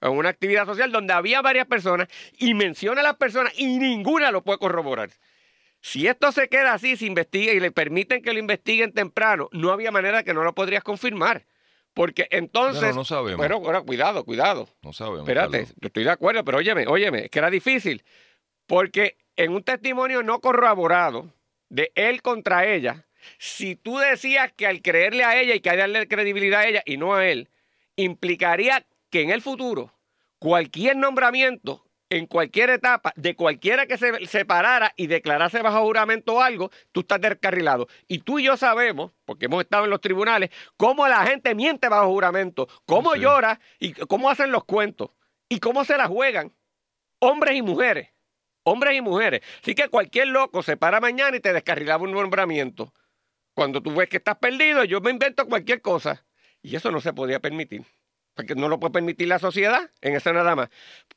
o 0.00 0.10
una 0.10 0.28
actividad 0.28 0.66
social 0.66 0.92
donde 0.92 1.12
había 1.12 1.40
varias 1.42 1.66
personas 1.66 2.08
y 2.36 2.54
menciona 2.54 3.00
a 3.00 3.04
las 3.04 3.16
personas 3.16 3.52
y 3.56 3.78
ninguna 3.78 4.30
lo 4.30 4.42
puede 4.42 4.58
corroborar. 4.58 5.10
Si 5.80 6.06
esto 6.06 6.32
se 6.32 6.48
queda 6.48 6.74
así, 6.74 6.96
se 6.96 7.06
investiga 7.06 7.52
y 7.52 7.60
le 7.60 7.70
permiten 7.70 8.22
que 8.22 8.32
lo 8.32 8.38
investiguen 8.38 8.92
temprano, 8.92 9.48
no 9.52 9.70
había 9.70 9.90
manera 9.90 10.24
que 10.24 10.34
no 10.34 10.42
lo 10.42 10.54
podrías 10.54 10.82
confirmar. 10.82 11.46
Porque 11.96 12.28
entonces. 12.30 12.94
no 12.94 13.06
sabemos. 13.06 13.38
Bueno, 13.38 13.58
bueno, 13.58 13.82
cuidado, 13.86 14.22
cuidado. 14.22 14.68
No 14.82 14.92
sabemos. 14.92 15.20
Espérate, 15.20 15.66
estoy 15.80 16.04
de 16.04 16.10
acuerdo, 16.10 16.44
pero 16.44 16.58
óyeme, 16.58 16.86
óyeme, 16.86 17.24
es 17.24 17.30
que 17.30 17.38
era 17.38 17.48
difícil. 17.48 18.04
Porque 18.66 19.16
en 19.34 19.52
un 19.52 19.62
testimonio 19.62 20.22
no 20.22 20.42
corroborado 20.42 21.32
de 21.70 21.92
él 21.94 22.20
contra 22.20 22.66
ella, 22.66 23.06
si 23.38 23.76
tú 23.76 23.96
decías 23.96 24.52
que 24.52 24.66
al 24.66 24.82
creerle 24.82 25.24
a 25.24 25.40
ella 25.40 25.54
y 25.54 25.60
que 25.60 25.74
darle 25.74 26.06
credibilidad 26.06 26.60
a 26.60 26.68
ella 26.68 26.82
y 26.84 26.98
no 26.98 27.14
a 27.14 27.26
él, 27.26 27.48
implicaría 27.96 28.86
que 29.08 29.22
en 29.22 29.30
el 29.30 29.40
futuro 29.40 29.94
cualquier 30.38 30.98
nombramiento 30.98 31.85
en 32.08 32.26
cualquier 32.26 32.70
etapa 32.70 33.12
de 33.16 33.34
cualquiera 33.34 33.86
que 33.86 33.98
se 33.98 34.26
separara 34.26 34.92
y 34.96 35.06
declarase 35.06 35.62
bajo 35.62 35.82
juramento 35.84 36.40
algo, 36.40 36.70
tú 36.92 37.00
estás 37.00 37.20
descarrilado. 37.20 37.88
Y 38.06 38.20
tú 38.20 38.38
y 38.38 38.44
yo 38.44 38.56
sabemos, 38.56 39.12
porque 39.24 39.46
hemos 39.46 39.62
estado 39.62 39.84
en 39.84 39.90
los 39.90 40.00
tribunales, 40.00 40.50
cómo 40.76 41.08
la 41.08 41.26
gente 41.26 41.54
miente 41.54 41.88
bajo 41.88 42.08
juramento, 42.08 42.68
cómo 42.86 43.14
llora 43.16 43.60
y 43.78 43.92
cómo 43.92 44.30
hacen 44.30 44.52
los 44.52 44.64
cuentos 44.64 45.10
y 45.48 45.58
cómo 45.58 45.84
se 45.84 45.96
la 45.96 46.06
juegan, 46.06 46.52
hombres 47.18 47.56
y 47.56 47.62
mujeres. 47.62 48.10
Hombres 48.68 48.96
y 48.96 49.00
mujeres. 49.00 49.42
Así 49.62 49.76
que 49.76 49.88
cualquier 49.88 50.26
loco 50.26 50.60
se 50.60 50.76
para 50.76 51.00
mañana 51.00 51.36
y 51.36 51.40
te 51.40 51.52
descarrilaba 51.52 52.02
un 52.02 52.10
nombramiento. 52.10 52.92
Cuando 53.54 53.80
tú 53.80 53.94
ves 53.94 54.08
que 54.08 54.16
estás 54.16 54.38
perdido, 54.38 54.82
yo 54.82 55.00
me 55.00 55.12
invento 55.12 55.46
cualquier 55.46 55.80
cosa. 55.80 56.26
Y 56.62 56.74
eso 56.74 56.90
no 56.90 57.00
se 57.00 57.12
podía 57.12 57.38
permitir 57.38 57.84
porque 58.36 58.54
no 58.54 58.68
lo 58.68 58.78
puede 58.78 58.92
permitir 58.92 59.28
la 59.28 59.38
sociedad 59.38 59.90
en 60.02 60.14
eso 60.14 60.32
nada 60.32 60.54
más. 60.54 60.68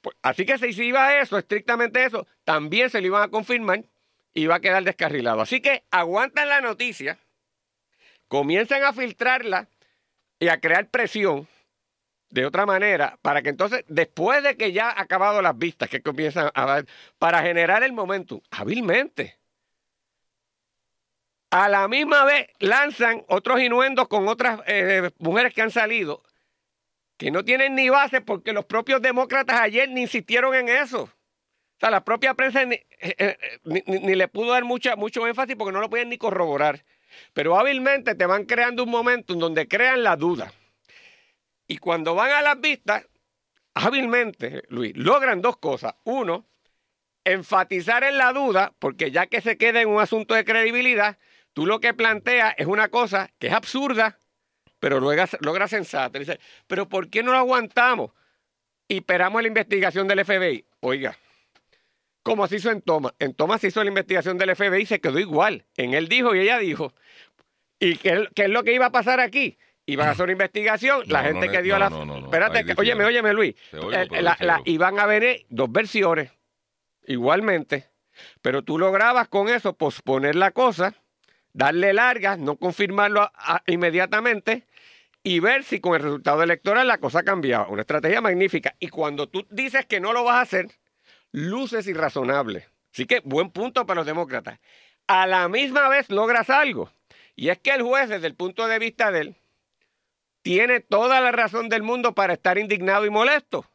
Pues, 0.02 0.16
así 0.24 0.46
que 0.46 0.58
si 0.58 0.72
se 0.72 0.86
iba 0.86 1.20
eso, 1.20 1.38
estrictamente 1.38 2.04
eso, 2.06 2.26
también 2.46 2.90
se 2.90 3.02
lo 3.02 3.08
iban 3.08 3.22
a 3.22 3.28
confirmar 3.28 3.84
y 4.34 4.48
va 4.48 4.56
a 4.56 4.60
quedar 4.62 4.84
descarrilado. 4.84 5.42
Así 5.42 5.62
que 5.62 5.84
aguantan 5.92 6.48
la 6.48 6.62
noticia, 6.62 7.20
comienzan 8.30 8.84
a 8.84 8.94
filtrarla 8.94 9.68
y 10.40 10.48
a 10.48 10.62
crear 10.62 10.90
presión 10.90 11.48
de 12.30 12.46
otra 12.46 12.66
manera 12.66 13.20
para 13.22 13.42
que 13.42 13.50
entonces, 13.50 13.84
después 13.90 14.42
de 14.42 14.56
que 14.56 14.72
ya 14.72 14.90
ha 14.90 15.02
acabado 15.02 15.42
las 15.42 15.58
vistas, 15.58 15.90
que 15.90 16.02
comienzan 16.02 16.52
a 16.54 16.66
dar, 16.66 16.86
para 17.18 17.42
generar 17.42 17.84
el 17.84 17.92
momento 17.92 18.42
hábilmente. 18.50 19.38
A 21.52 21.68
la 21.68 21.88
misma 21.90 22.24
vez 22.24 22.48
lanzan 22.60 23.26
otros 23.28 23.60
inuendos 23.60 24.08
con 24.08 24.30
otras 24.30 24.62
eh, 24.68 25.10
mujeres 25.18 25.54
que 25.54 25.64
han 25.64 25.72
salido 25.72 26.24
que 27.20 27.32
no 27.32 27.44
tienen 27.44 27.76
ni 27.76 27.90
base 27.90 28.22
porque 28.22 28.54
los 28.54 28.64
propios 28.64 29.02
demócratas 29.02 29.60
ayer 29.60 29.90
ni 29.90 30.04
insistieron 30.04 30.56
en 30.56 30.70
eso. 30.70 31.02
O 31.04 31.80
sea, 31.80 31.92
la 31.92 32.06
propia 32.06 32.34
prensa 32.34 32.64
ni, 32.64 32.76
eh, 32.76 32.86
eh, 33.02 34.16
le 34.16 34.28
pudo 34.30 34.54
dar 34.54 34.64
mucho 34.64 35.28
énfasis 35.28 35.56
porque 35.58 35.74
no 35.74 35.82
lo 35.82 35.90
pueden 35.90 36.08
ni 36.08 36.18
corroborar. 36.18 36.86
Pero 37.34 37.60
hábilmente 37.60 38.16
te 38.16 38.26
van 38.26 38.46
creando 38.46 38.86
un 38.86 38.90
momento 38.90 39.34
en 39.34 39.40
donde 39.40 39.68
crean 39.68 40.02
la 40.02 40.16
duda. 40.16 40.54
Y 41.68 41.78
cuando 41.78 42.16
van 42.16 42.32
a 42.32 42.42
las 42.42 42.62
vistas, 42.62 43.06
hábilmente, 43.74 44.64
Luis, 44.70 44.96
logran 44.96 45.42
dos 45.42 45.58
cosas. 45.58 45.96
Uno, 46.06 46.48
enfatizar 47.26 48.06
en 48.06 48.18
la 48.18 48.32
duda, 48.32 48.74
porque 48.80 49.12
ya 49.12 49.28
que 49.28 49.42
se 49.42 49.58
queda 49.58 49.82
en 49.82 49.90
un 49.90 50.00
asunto 50.00 50.36
de 50.36 50.46
credibilidad, 50.46 51.18
tú 51.52 51.66
lo 51.66 51.82
que 51.82 51.94
planteas 51.94 52.56
es 52.58 52.68
una 52.68 52.88
cosa 52.88 53.30
que 53.40 53.48
es 53.48 53.54
absurda, 53.54 54.20
pero 54.80 55.00
logra, 55.00 55.28
logra 55.42 55.68
sensata. 55.68 56.20
Dice, 56.20 56.40
pero 56.68 56.88
¿por 56.88 57.10
qué 57.10 57.24
no 57.24 57.32
lo 57.32 57.38
aguantamos? 57.38 58.12
Y 58.88 58.98
esperamos 58.98 59.42
la 59.42 59.48
investigación 59.48 60.08
del 60.08 60.26
FBI. 60.26 60.66
Oiga, 60.80 61.18
como 62.24 62.48
se 62.48 62.58
hizo 62.58 62.72
en 62.72 62.82
Thomas. 62.82 63.14
En 63.20 63.34
Thomas 63.34 63.62
se 63.62 63.68
hizo 63.68 63.84
la 63.84 63.90
investigación 63.90 64.38
del 64.38 64.56
FBI 64.56 64.82
y 64.82 64.86
se 64.86 65.00
quedó 65.00 65.20
igual. 65.20 65.66
En 65.78 65.94
él 65.94 66.08
dijo 66.08 66.34
y 66.36 66.40
ella 66.40 66.58
dijo. 66.58 66.94
¿Y 67.80 67.96
qué, 67.96 68.28
es 68.36 68.50
lo 68.50 68.64
que 68.64 68.74
iba 68.74 68.88
a 68.88 68.92
pasar 68.92 69.20
aquí? 69.20 69.58
Iban 69.86 70.08
a 70.08 70.12
hacer 70.12 70.24
una 70.24 70.34
investigación, 70.34 71.04
la 71.08 71.24
gente 71.24 71.50
que 71.50 71.64
dio 71.64 71.76
a 71.76 71.80
la... 71.80 71.88
Espérate, 71.88 72.76
óyeme, 72.78 73.06
óyeme, 73.06 73.34
Luis. 73.34 73.56
la, 73.72 74.62
iban 74.66 75.00
a 75.00 75.06
ver 75.08 75.46
dos 75.50 75.72
versiones, 75.72 76.30
igualmente. 77.08 77.90
Pero 78.42 78.64
tú 78.64 78.78
lograbas 78.78 79.30
con 79.30 79.50
eso 79.50 79.74
posponer 79.74 80.36
la 80.36 80.52
cosa, 80.52 80.94
darle 81.54 81.94
largas, 81.94 82.38
no 82.38 82.58
confirmarlo 82.58 83.32
inmediatamente 83.66 84.68
y 85.30 85.42
ver 85.42 85.64
si 85.64 85.80
con 85.80 85.94
el 85.94 86.02
resultado 86.02 86.42
electoral 86.42 86.88
la 86.88 86.98
cosa 86.98 87.22
cambiaba. 87.22 87.68
Una 87.68 87.82
estrategia 87.82 88.20
magnífica. 88.20 88.76
Y 88.80 88.88
cuando 88.88 89.30
tú 89.30 89.46
dices 89.52 89.86
que 89.86 90.00
no 90.00 90.12
lo 90.12 90.24
vas 90.24 90.38
a 90.38 90.42
hacer, 90.42 90.72
luces 91.32 91.86
irrazonable. 91.86 92.66
Así 92.92 93.06
que 93.06 93.20
buen 93.20 93.52
punto 93.52 93.86
para 93.86 94.00
los 94.00 94.08
demócratas. 94.08 94.60
A 95.06 95.28
la 95.28 95.48
misma 95.48 95.88
vez 95.88 96.10
logras 96.10 96.50
algo. 96.50 96.92
Y 97.36 97.50
es 97.50 97.60
que 97.60 97.70
el 97.70 97.84
juez, 97.84 98.10
desde 98.10 98.26
el 98.26 98.34
punto 98.34 98.66
de 98.68 98.80
vista 98.80 99.12
de 99.12 99.22
él, 99.22 99.36
tiene 100.42 100.80
toda 100.80 101.22
la 101.22 101.32
razón 101.32 101.70
del 101.70 101.84
mundo 101.84 102.16
para 102.16 102.34
estar 102.34 102.58
indignado 102.58 103.06
y 103.06 103.12
molesto. 103.12 103.69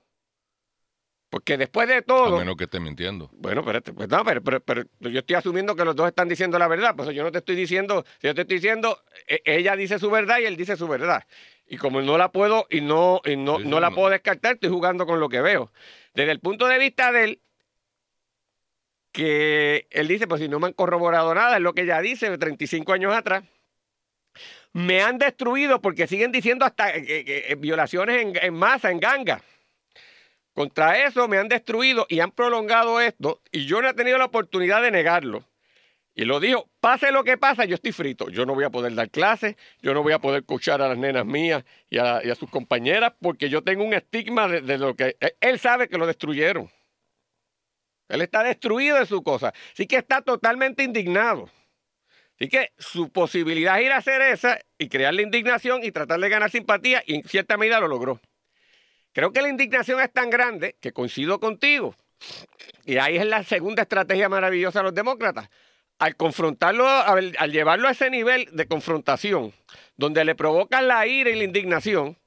Porque 1.35 1.59
después 1.59 1.89
de 1.89 2.01
todo. 2.01 2.37
A 2.37 2.39
menos 2.39 2.57
que 2.57 2.63
esté 2.63 2.79
mintiendo. 2.79 3.29
Bueno, 3.33 3.63
espérate, 3.63 3.93
pues 3.93 4.09
no, 4.09 4.23
pero, 4.25 4.41
pero, 4.61 4.85
yo 5.01 5.19
estoy 5.19 5.35
asumiendo 5.35 5.75
que 5.75 5.85
los 5.85 5.97
dos 5.97 6.07
están 6.07 6.29
diciendo 6.29 6.61
la 6.61 6.69
verdad. 6.69 6.95
Pues 6.95 7.13
yo 7.13 7.25
no 7.25 7.33
te 7.33 7.39
estoy 7.39 7.57
diciendo, 7.57 8.05
yo 8.23 8.37
te 8.37 8.43
estoy 8.43 8.59
diciendo, 8.59 9.03
e, 9.27 9.43
ella 9.45 9.75
dice 9.75 9.99
su 9.99 10.09
verdad 10.13 10.39
y 10.39 10.45
él 10.45 10.57
dice 10.57 10.77
su 10.77 10.87
verdad. 10.87 11.25
Y 11.67 11.77
como 11.77 12.01
no 12.03 12.19
la 12.19 12.31
puedo 12.31 12.69
y 12.71 12.83
no, 12.83 13.21
y 13.25 13.35
no, 13.35 13.59
no 13.59 13.81
la 13.81 13.91
puedo 13.91 14.11
descartar, 14.11 14.55
estoy 14.55 14.71
jugando 14.71 15.07
con 15.07 15.19
lo 15.19 15.29
que 15.29 15.41
veo. 15.41 15.73
Desde 16.15 16.31
el 16.31 16.39
punto 16.39 16.69
de 16.69 16.79
vista 16.79 17.11
de 17.11 17.25
él, 17.25 17.41
que 19.11 19.89
él 19.91 20.07
dice, 20.07 20.29
pues 20.29 20.41
si 20.41 20.47
no 20.49 20.61
me 20.61 20.69
han 20.69 20.73
corroborado 20.73 21.35
nada, 21.35 21.57
es 21.57 21.63
lo 21.63 21.75
que 21.75 21.83
ella 21.83 22.01
dice 22.01 22.31
de 22.31 22.39
35 22.39 22.93
años 22.93 23.13
atrás. 23.13 23.43
Me 24.73 25.03
han 25.03 25.19
destruido 25.19 25.81
porque 25.81 26.07
siguen 26.07 26.31
diciendo 26.31 26.65
hasta 26.65 26.91
eh, 26.91 27.05
eh, 27.05 27.47
eh, 27.49 27.55
violaciones 27.57 28.23
en, 28.23 28.33
en 28.41 28.55
masa, 28.55 28.93
en 28.93 29.01
ganga 29.01 29.43
Contra 30.55 31.05
eso 31.05 31.27
me 31.27 31.39
han 31.39 31.49
destruido 31.49 32.07
y 32.09 32.21
han 32.21 32.31
prolongado 32.31 33.01
esto 33.01 33.43
y 33.51 33.67
yo 33.67 33.83
no 33.83 33.89
he 33.89 33.95
tenido 33.95 34.19
la 34.19 34.27
oportunidad 34.27 34.83
de 34.83 34.93
negarlo. 34.93 35.45
Y 36.15 36.25
lo 36.27 36.39
dijo, 36.39 36.71
pase 36.79 37.11
lo 37.11 37.25
que 37.25 37.37
pasa, 37.37 37.65
yo 37.65 37.75
estoy 37.75 37.91
frito. 37.91 38.29
Yo 38.29 38.47
no 38.47 38.55
voy 38.55 38.63
a 38.63 38.71
poder 38.71 38.95
dar 38.95 39.11
clases, 39.11 39.57
yo 39.83 39.95
no 39.95 40.05
voy 40.05 40.13
a 40.13 40.21
poder 40.21 40.43
escuchar 40.43 40.81
a 40.81 40.89
las 40.89 40.97
nenas 40.97 41.27
mías 41.27 41.65
y 41.91 41.99
a, 41.99 42.23
sus 42.37 42.49
compañeras 42.49 43.15
porque 43.21 43.49
yo 43.49 43.65
tengo 43.65 43.83
un 43.83 43.95
estigma 43.95 44.47
de, 44.47 44.79
lo 44.79 44.95
que... 44.95 45.17
Él 45.41 45.59
sabe 45.59 45.89
que 45.89 45.99
lo 45.99 46.07
destruyeron. 46.07 46.71
Él 48.09 48.23
está 48.23 48.45
destruido 48.45 48.99
de 49.01 49.07
su 49.07 49.25
cosa. 49.25 49.53
Así 49.73 49.89
que 49.89 49.97
está 49.97 50.23
totalmente 50.23 50.85
indignado. 50.85 51.51
Así 52.37 52.49
que 52.49 52.71
su 52.79 53.11
posibilidad 53.11 53.81
es 53.81 53.87
ir 53.87 53.93
a 53.93 53.97
hacer 53.97 54.23
esa 54.23 54.61
y 54.79 54.89
crear 54.89 55.15
la 55.15 55.23
indignación 55.23 55.83
y 55.83 55.91
tratar 55.91 56.21
de 56.21 56.29
ganar 56.29 56.51
simpatía 56.51 57.03
y 57.07 57.17
en 57.17 57.25
cierta 57.25 57.57
medida 57.57 57.81
lo 57.81 57.89
logró. 57.89 58.21
Creo 59.15 59.33
que 59.33 59.41
la 59.41 59.49
indignación 59.49 60.01
es 60.01 60.13
tan 60.13 60.29
grande 60.29 60.77
que 60.81 60.93
coincido 60.93 61.39
contigo. 61.39 61.95
Y 62.85 62.99
ahí 62.99 63.17
es 63.17 63.25
la 63.25 63.45
segunda 63.45 63.83
estrategia 63.83 64.29
maravillosa 64.29 64.81
de 64.81 64.85
los 64.85 64.95
demócratas. 64.95 65.49
Al 66.01 66.17
confrontarlo, 66.17 66.89
al, 66.89 67.33
llevarlo 67.53 67.87
a 67.87 67.93
ese 67.93 68.11
nivel 68.11 68.49
de 68.53 68.67
confrontación, 68.67 69.53
donde 69.97 70.25
le 70.25 70.35
provocan 70.35 70.89
la 70.89 71.07
ira 71.07 71.31
y 71.31 71.37
la 71.37 71.45
indignación, 71.45 72.19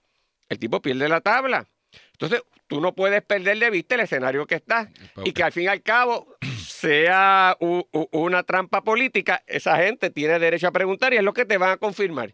el 0.47 0.59
tipo 0.59 0.81
pierde 0.81 1.09
la 1.09 1.19
tabla. 1.19 1.67
Entonces, 2.13 2.41
tú 2.67 2.79
no 2.79 2.95
puedes 2.95 3.21
perder 3.21 3.59
de 3.59 3.69
vista 3.69 3.95
el 3.95 4.01
escenario 4.01 4.47
que 4.47 4.55
está. 4.55 4.89
Y 5.25 5.33
que 5.33 5.43
al 5.43 5.51
fin 5.51 5.63
y 5.63 5.67
al 5.67 5.81
cabo 5.81 6.37
sea 6.65 7.57
una 7.59 8.43
trampa 8.43 8.81
política, 8.81 9.43
esa 9.45 9.75
gente 9.75 10.09
tiene 10.09 10.39
derecho 10.39 10.67
a 10.67 10.71
preguntar 10.71 11.13
y 11.13 11.17
es 11.17 11.23
lo 11.23 11.33
que 11.33 11.43
te 11.43 11.57
van 11.57 11.71
a 11.71 11.77
confirmar. 11.77 12.33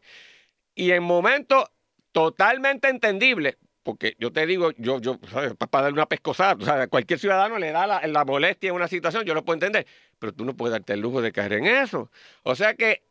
Y 0.76 0.92
en 0.92 1.02
momentos 1.02 1.66
totalmente 2.12 2.90
entendibles, 2.90 3.58
porque 3.84 4.16
yo 4.18 4.32
te 4.32 4.46
digo, 4.46 4.72
yo, 4.78 5.00
yo, 5.00 5.20
para 5.20 5.84
darle 5.84 5.94
una 5.94 6.08
pescosada, 6.08 6.56
o 6.60 6.66
sea, 6.66 6.88
cualquier 6.88 7.20
ciudadano 7.20 7.60
le 7.60 7.72
da 7.72 7.86
la, 7.86 8.26
molestia 8.26 8.70
en 8.70 8.76
una 8.76 8.88
situación, 8.88 9.26
yo 9.26 9.34
lo 9.34 9.44
puedo 9.44 9.56
entender, 9.56 9.86
pero 10.20 10.34
tú 10.34 10.46
no 10.46 10.56
puedes 10.56 10.72
darte 10.72 10.94
el 10.94 11.02
lujo 11.02 11.22
de 11.22 11.32
caer 11.32 11.54
en 11.54 11.68
eso. 11.68 12.10
O 12.44 12.56
sea 12.56 12.76
que 12.76 13.04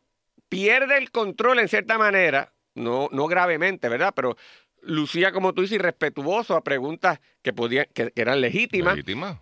pierde 0.49 0.97
el 0.97 1.11
control 1.11 1.59
en 1.59 1.69
cierta 1.69 1.99
manera, 1.99 2.53
no, 2.75 3.09
no 3.13 3.27
gravemente, 3.27 3.89
¿verdad? 3.89 4.13
Pero 4.17 4.37
lucía, 4.81 5.31
como 5.31 5.53
tú 5.53 5.63
dices, 5.63 5.77
irrespetuoso 5.77 6.57
a 6.57 6.65
preguntas 6.65 7.21
que, 7.43 7.53
podían, 7.53 7.87
que, 7.93 8.13
eran 8.17 8.41
legítimas. 8.41 8.97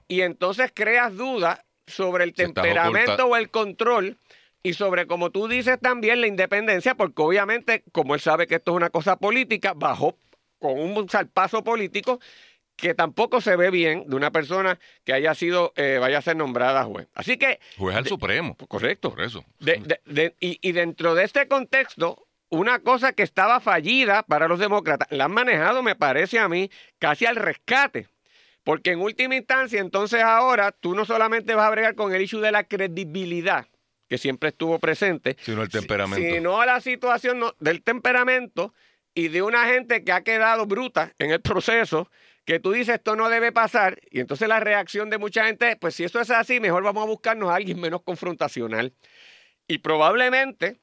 Y 0.08 0.22
entonces 0.22 0.72
creas 0.74 1.16
dudas 1.16 1.60
sobre 1.86 2.24
el 2.24 2.34
temperamento 2.34 3.26
o 3.26 3.36
el 3.36 3.50
control 3.50 4.18
y 4.62 4.74
sobre, 4.74 5.06
como 5.06 5.30
tú 5.30 5.48
dices, 5.48 5.78
también 5.80 6.20
la 6.20 6.26
independencia, 6.26 6.94
porque 6.94 7.22
obviamente, 7.22 7.82
como 7.92 8.14
él 8.14 8.20
sabe 8.20 8.46
que 8.46 8.56
esto 8.56 8.72
es 8.72 8.76
una 8.76 8.90
cosa 8.90 9.16
política, 9.16 9.72
bajó 9.74 10.16
con 10.60 10.78
un 10.78 11.08
salpazo 11.08 11.64
político 11.64 12.20
que 12.76 12.94
tampoco 12.94 13.40
se 13.40 13.56
ve 13.56 13.70
bien 13.70 14.04
de 14.08 14.16
una 14.16 14.30
persona 14.30 14.78
que 15.04 15.12
haya 15.12 15.34
sido, 15.34 15.72
eh, 15.76 15.98
vaya 16.00 16.18
a 16.18 16.22
ser 16.22 16.36
nombrada 16.36 16.84
juez. 16.84 17.08
Así 17.14 17.36
que... 17.36 17.60
Juez 17.76 17.96
al 17.96 18.06
Supremo. 18.06 18.56
Correcto. 18.68 19.10
Por 19.10 19.22
eso. 19.22 19.44
y, 20.40 20.58
y, 20.66 20.72
dentro 20.72 21.14
de 21.14 21.24
este 21.24 21.46
contexto, 21.46 22.26
una 22.48 22.78
cosa 22.80 23.12
que 23.12 23.22
estaba 23.22 23.60
fallida 23.60 24.22
para 24.22 24.48
los 24.48 24.58
demócratas, 24.58 25.08
la 25.10 25.26
han 25.26 25.32
manejado, 25.32 25.82
me 25.82 25.94
parece 25.94 26.38
a 26.38 26.48
mí, 26.48 26.70
casi 26.98 27.26
al 27.26 27.36
rescate. 27.36 28.08
Porque 28.64 28.92
en 28.92 29.00
última 29.00 29.36
instancia, 29.36 29.80
entonces 29.80 30.22
ahora, 30.22 30.72
tú 30.72 30.94
no 30.94 31.04
solamente 31.04 31.54
vas 31.54 31.66
a 31.66 31.70
bregar 31.70 31.94
con 31.94 32.14
el 32.14 32.22
issue 32.22 32.40
de 32.40 32.52
la 32.52 32.64
credibilidad, 32.64 33.66
que 34.08 34.18
siempre 34.18 34.50
estuvo 34.50 34.78
presente, 34.78 35.36
sino 35.40 35.62
el 35.62 35.68
temperamento. 35.68 36.34
Sino 36.34 36.64
la 36.64 36.80
situación 36.80 37.42
del 37.58 37.82
temperamento 37.82 38.74
y 39.20 39.28
de 39.28 39.42
una 39.42 39.66
gente 39.66 40.02
que 40.02 40.12
ha 40.12 40.22
quedado 40.22 40.64
bruta 40.64 41.12
en 41.18 41.30
el 41.30 41.42
proceso, 41.42 42.10
que 42.46 42.58
tú 42.58 42.72
dices 42.72 42.94
esto 42.94 43.16
no 43.16 43.28
debe 43.28 43.52
pasar, 43.52 44.00
y 44.10 44.20
entonces 44.20 44.48
la 44.48 44.60
reacción 44.60 45.10
de 45.10 45.18
mucha 45.18 45.44
gente, 45.44 45.76
pues 45.76 45.94
si 45.94 46.04
eso 46.04 46.20
es 46.20 46.30
así, 46.30 46.58
mejor 46.58 46.82
vamos 46.82 47.02
a 47.02 47.06
buscarnos 47.06 47.50
a 47.50 47.56
alguien 47.56 47.78
menos 47.78 48.00
confrontacional. 48.02 48.94
Y 49.68 49.78
probablemente 49.78 50.80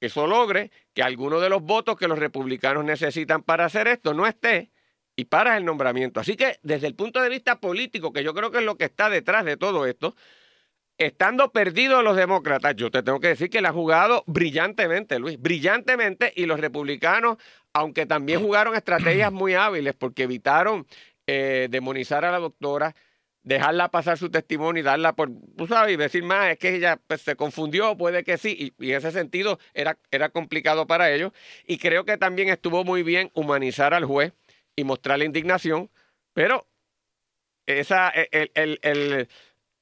eso 0.00 0.26
logre 0.26 0.70
que 0.92 1.02
alguno 1.02 1.40
de 1.40 1.48
los 1.48 1.62
votos 1.62 1.96
que 1.96 2.08
los 2.08 2.18
republicanos 2.18 2.84
necesitan 2.84 3.42
para 3.42 3.64
hacer 3.64 3.88
esto 3.88 4.12
no 4.12 4.26
esté 4.26 4.70
y 5.16 5.24
para 5.24 5.56
el 5.56 5.64
nombramiento. 5.64 6.20
Así 6.20 6.36
que 6.36 6.58
desde 6.62 6.88
el 6.88 6.94
punto 6.94 7.22
de 7.22 7.30
vista 7.30 7.58
político, 7.58 8.12
que 8.12 8.22
yo 8.22 8.34
creo 8.34 8.50
que 8.50 8.58
es 8.58 8.64
lo 8.64 8.76
que 8.76 8.84
está 8.84 9.08
detrás 9.08 9.46
de 9.46 9.56
todo 9.56 9.86
esto, 9.86 10.14
estando 10.98 11.52
perdidos 11.52 12.04
los 12.04 12.16
demócratas, 12.16 12.74
yo 12.76 12.90
te 12.90 13.02
tengo 13.02 13.20
que 13.20 13.28
decir 13.28 13.48
que 13.48 13.62
le 13.62 13.68
ha 13.68 13.72
jugado 13.72 14.24
brillantemente, 14.26 15.18
Luis, 15.18 15.40
brillantemente, 15.40 16.32
y 16.36 16.46
los 16.46 16.60
republicanos 16.60 17.38
aunque 17.72 18.06
también 18.06 18.40
jugaron 18.40 18.74
estrategias 18.74 19.32
muy 19.32 19.54
hábiles 19.54 19.94
porque 19.94 20.24
evitaron 20.24 20.86
eh, 21.26 21.68
demonizar 21.70 22.24
a 22.24 22.32
la 22.32 22.38
doctora, 22.38 22.94
dejarla 23.42 23.90
pasar 23.90 24.18
su 24.18 24.30
testimonio 24.30 24.80
y 24.80 24.84
darla 24.84 25.14
por, 25.14 25.30
sabes, 25.68 25.94
y 25.94 25.96
decir 25.96 26.24
más, 26.24 26.50
es 26.50 26.58
que 26.58 26.74
ella 26.74 27.00
pues, 27.06 27.22
se 27.22 27.36
confundió, 27.36 27.96
puede 27.96 28.24
que 28.24 28.36
sí, 28.36 28.74
y, 28.78 28.90
en 28.90 28.96
ese 28.96 29.12
sentido 29.12 29.58
era, 29.74 29.98
era 30.10 30.30
complicado 30.30 30.86
para 30.86 31.10
ellos. 31.10 31.32
Y 31.66 31.78
creo 31.78 32.04
que 32.04 32.16
también 32.16 32.48
estuvo 32.48 32.84
muy 32.84 33.02
bien 33.02 33.30
humanizar 33.34 33.94
al 33.94 34.04
juez 34.04 34.32
y 34.76 34.84
mostrarle 34.84 35.24
indignación, 35.24 35.90
pero 36.32 36.66
esa, 37.66 38.08
el, 38.08 38.50
el, 38.54 38.78
el, 38.82 39.28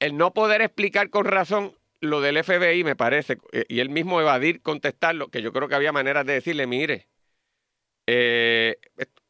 el 0.01 0.17
no 0.17 0.33
poder 0.33 0.63
explicar 0.63 1.11
con 1.11 1.25
razón 1.25 1.73
lo 2.01 2.21
del 2.21 2.43
FBI, 2.43 2.85
me 2.85 2.97
parece, 2.97 3.39
eh, 3.53 3.65
y 3.69 3.81
él 3.81 3.89
mismo 3.89 4.21
evadir 4.21 4.61
contestarlo, 4.63 5.29
que 5.29 5.43
yo 5.43 5.53
creo 5.53 5.69
que 5.69 5.75
había 5.75 5.93
maneras 5.93 6.27
de 6.27 6.35
decirle, 6.35 6.67
mire, 6.67 7.09
eh, 8.07 8.77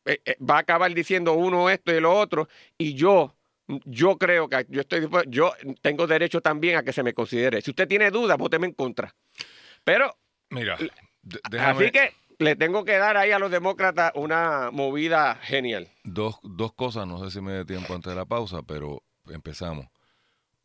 eh, 0.06 0.20
eh, 0.24 0.36
va 0.38 0.56
a 0.56 0.60
acabar 0.60 0.92
diciendo 0.94 1.32
uno 1.32 1.68
esto 1.70 1.92
y 1.92 2.00
lo 2.00 2.14
otro, 2.14 2.48
y 2.78 2.94
yo, 2.94 3.34
yo 3.66 4.16
creo 4.16 4.48
que 4.48 4.66
yo 4.68 4.82
estoy 4.82 5.08
yo 5.28 5.52
tengo 5.82 6.06
derecho 6.06 6.40
también 6.40 6.76
a 6.76 6.82
que 6.84 6.92
se 6.92 7.02
me 7.02 7.14
considere. 7.14 7.60
Si 7.62 7.70
usted 7.70 7.88
tiene 7.88 8.10
dudas, 8.10 8.38
voteme 8.38 8.66
en 8.66 8.72
contra. 8.72 9.14
Pero, 9.82 10.16
mira, 10.50 10.78
así 11.58 11.90
que 11.90 12.12
le 12.38 12.54
tengo 12.54 12.84
que 12.84 12.98
dar 12.98 13.16
ahí 13.16 13.32
a 13.32 13.38
los 13.38 13.50
demócratas 13.50 14.12
una 14.14 14.70
movida 14.70 15.36
genial. 15.36 15.88
Dos, 16.04 16.38
dos 16.42 16.72
cosas, 16.74 17.06
no 17.06 17.18
sé 17.24 17.30
si 17.30 17.40
me 17.40 17.52
dé 17.52 17.64
tiempo 17.64 17.94
antes 17.94 18.12
de 18.12 18.16
la 18.16 18.26
pausa, 18.26 18.62
pero 18.62 19.02
empezamos. 19.28 19.86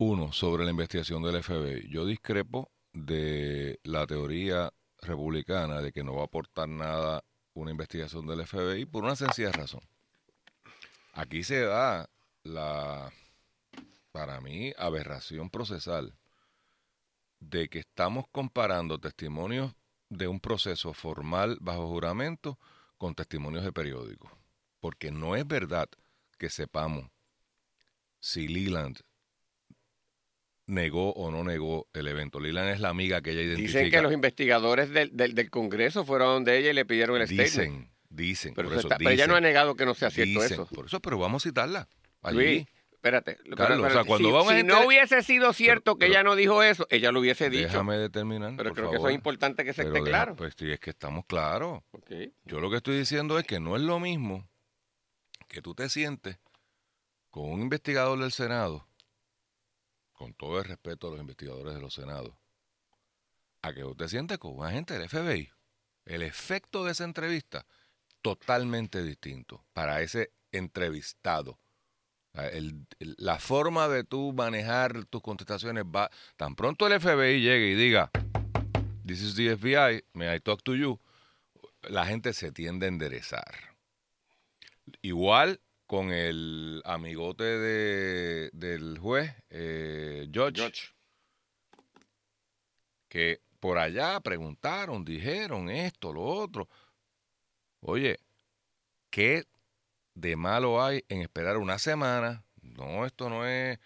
Uno, 0.04 0.32
sobre 0.32 0.64
la 0.64 0.72
investigación 0.72 1.22
del 1.22 1.40
FBI. 1.44 1.88
Yo 1.88 2.04
discrepo 2.04 2.72
de 2.92 3.78
la 3.84 4.04
teoría 4.04 4.72
republicana 5.00 5.80
de 5.80 5.92
que 5.92 6.02
no 6.02 6.16
va 6.16 6.22
a 6.22 6.24
aportar 6.24 6.68
nada 6.68 7.22
una 7.54 7.70
investigación 7.70 8.26
del 8.26 8.44
FBI 8.44 8.84
por 8.86 9.04
una 9.04 9.14
sencilla 9.14 9.52
razón. 9.52 9.82
Aquí 11.12 11.44
se 11.44 11.60
da 11.60 12.10
la, 12.42 13.12
para 14.10 14.40
mí, 14.40 14.72
aberración 14.76 15.50
procesal 15.50 16.18
de 17.38 17.68
que 17.68 17.78
estamos 17.78 18.24
comparando 18.32 18.98
testimonios 18.98 19.72
de 20.08 20.26
un 20.26 20.40
proceso 20.40 20.94
formal 20.94 21.58
bajo 21.60 21.86
juramento 21.86 22.58
con 22.98 23.14
testimonios 23.14 23.62
de 23.62 23.72
periódicos. 23.72 24.32
Porque 24.80 25.12
no 25.12 25.36
es 25.36 25.46
verdad 25.46 25.88
que 26.38 26.50
sepamos 26.50 27.08
si 28.18 28.48
Leland 28.48 28.98
negó 30.72 31.12
o 31.12 31.30
no 31.30 31.44
negó 31.44 31.86
el 31.92 32.08
evento. 32.08 32.40
Lilan 32.40 32.68
es 32.68 32.80
la 32.80 32.88
amiga 32.88 33.20
que 33.20 33.30
ella 33.30 33.42
identifica. 33.42 33.78
Dicen 33.78 33.90
que 33.90 34.02
los 34.02 34.12
investigadores 34.12 34.90
del, 34.90 35.10
del, 35.14 35.50
Congreso 35.50 36.04
fueron 36.04 36.28
donde 36.28 36.58
ella 36.58 36.70
y 36.70 36.74
le 36.74 36.84
pidieron 36.84 37.20
el 37.20 37.28
dicen, 37.28 37.44
Dicen, 37.46 37.90
dicen. 38.08 38.54
Pero, 38.54 38.70
ella 39.10 39.26
no 39.26 39.36
ha 39.36 39.40
negado 39.40 39.76
que 39.76 39.84
no 39.84 39.94
sea 39.94 40.10
cierto 40.10 40.42
eso. 40.42 40.66
Por 40.66 40.86
eso, 40.86 41.00
pero 41.00 41.18
vamos 41.18 41.44
a 41.44 41.48
citarla. 41.48 41.88
Allí. 42.22 42.36
Luis, 42.36 42.66
espérate. 42.90 43.38
si, 43.44 44.62
no 44.64 44.86
hubiese 44.86 45.22
sido 45.22 45.52
cierto 45.52 45.96
que 45.96 46.06
ella 46.06 46.22
no 46.22 46.36
dijo 46.36 46.62
eso, 46.62 46.86
ella 46.90 47.12
lo 47.12 47.20
hubiese 47.20 47.50
dicho. 47.50 47.64
Déjame 47.64 47.98
determinar. 47.98 48.54
Pero 48.56 48.72
creo 48.72 48.90
que 48.90 48.96
eso 48.96 49.08
es 49.08 49.14
importante 49.14 49.64
que 49.64 49.74
se 49.74 49.82
esté 49.82 50.02
claro. 50.02 50.36
Pues 50.36 50.54
sí, 50.56 50.70
es 50.70 50.80
que 50.80 50.90
estamos 50.90 51.26
claros. 51.26 51.82
Yo 52.44 52.60
lo 52.60 52.70
que 52.70 52.76
estoy 52.76 52.96
diciendo 52.96 53.38
es 53.38 53.46
que 53.46 53.60
no 53.60 53.76
es 53.76 53.82
lo 53.82 54.00
mismo 54.00 54.48
que 55.48 55.60
tú 55.60 55.74
te 55.74 55.90
sientes 55.90 56.38
con 57.30 57.50
un 57.50 57.60
investigador 57.60 58.18
del 58.18 58.32
Senado 58.32 58.86
con 60.22 60.34
todo 60.34 60.60
el 60.60 60.64
respeto 60.64 61.08
a 61.08 61.10
los 61.10 61.20
investigadores 61.20 61.74
de 61.74 61.80
los 61.80 61.94
senados, 61.94 62.32
a 63.60 63.74
que 63.74 63.82
usted 63.82 64.06
siente 64.06 64.38
con 64.38 64.56
un 64.56 64.64
agente 64.64 64.96
del 64.96 65.08
FBI. 65.08 65.50
El 66.04 66.22
efecto 66.22 66.84
de 66.84 66.92
esa 66.92 67.02
entrevista, 67.02 67.66
totalmente 68.20 69.02
distinto 69.02 69.64
para 69.72 70.00
ese 70.00 70.30
entrevistado. 70.52 71.58
la 72.98 73.40
forma 73.40 73.88
de 73.88 74.04
tú 74.04 74.32
manejar 74.32 75.06
tus 75.06 75.20
contestaciones 75.22 75.84
va. 75.84 76.08
Tan 76.36 76.54
pronto 76.54 76.86
el 76.86 77.00
FBI 77.00 77.40
llegue 77.40 77.72
y 77.72 77.74
diga, 77.74 78.12
This 79.04 79.22
is 79.22 79.34
the 79.34 79.56
FBI, 79.56 80.04
may 80.12 80.36
I 80.36 80.38
talk 80.38 80.62
to 80.62 80.76
you, 80.76 81.00
la 81.82 82.06
gente 82.06 82.32
se 82.32 82.52
tiende 82.52 82.86
a 82.86 82.90
enderezar. 82.90 83.76
Igual 85.02 85.60
con 85.92 86.10
el 86.10 86.80
amigote 86.86 87.44
de, 87.44 88.48
del 88.54 88.98
juez, 88.98 89.30
eh, 89.50 90.26
George, 90.32 90.72
que 93.10 93.42
por 93.60 93.76
allá 93.76 94.18
preguntaron, 94.20 95.04
dijeron 95.04 95.68
esto, 95.68 96.14
lo 96.14 96.22
otro. 96.22 96.66
Oye, 97.80 98.20
¿qué 99.10 99.44
de 100.14 100.34
malo 100.34 100.82
hay 100.82 101.04
en 101.10 101.20
esperar 101.20 101.58
una 101.58 101.78
semana? 101.78 102.42
No, 102.62 103.04
esto 103.04 103.28
no 103.28 103.46
es... 103.46 103.78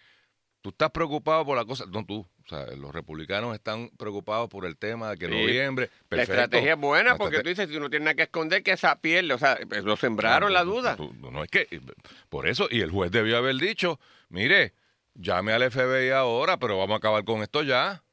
Tú 0.61 0.69
estás 0.71 0.92
preocupado 0.92 1.45
por 1.45 1.57
la 1.57 1.64
cosa, 1.64 1.87
no 1.87 2.07
tú, 2.07 2.25
o 2.47 2.49
sea, 2.49 2.67
los 2.77 2.95
republicanos 2.95 3.55
están 3.55 3.91
preocupados 3.99 4.49
por 4.49 4.67
el 4.67 4.77
tema 4.77 5.11
de 5.11 5.17
que 5.17 5.25
en 5.25 5.33
noviembre. 5.33 5.91
La 6.11 6.23
estrategia 6.23 6.75
es 6.75 6.79
buena 6.79 7.17
porque 7.17 7.41
tú 7.41 7.49
dices, 7.49 7.69
si 7.69 7.77
uno 7.77 7.91
tiene 7.91 8.05
nada 8.05 8.15
que 8.15 8.23
esconder, 8.23 8.63
que 8.63 8.71
esa 8.71 9.01
piel, 9.01 9.33
o 9.33 9.39
sea, 9.39 9.59
pues, 9.69 9.83
lo 9.83 9.97
sembraron 9.97 10.53
la 10.53 10.63
duda. 10.63 10.97
no, 10.97 11.43
es 11.43 11.51
que, 11.51 11.81
por 12.29 12.47
eso, 12.47 12.69
y 12.71 12.83
el 12.83 12.93
juez 12.93 13.11
debió 13.11 13.37
haber 13.37 13.57
dicho, 13.57 13.99
mire, 14.29 14.75
llame 15.15 15.53
al 15.53 15.69
FBI 15.69 16.11
ahora, 16.11 16.57
pero 16.57 16.79
vamos 16.79 16.95
a 16.95 16.99
acabar 16.99 17.25
con 17.25 17.43
esto 17.43 17.65
ya. 17.65 18.05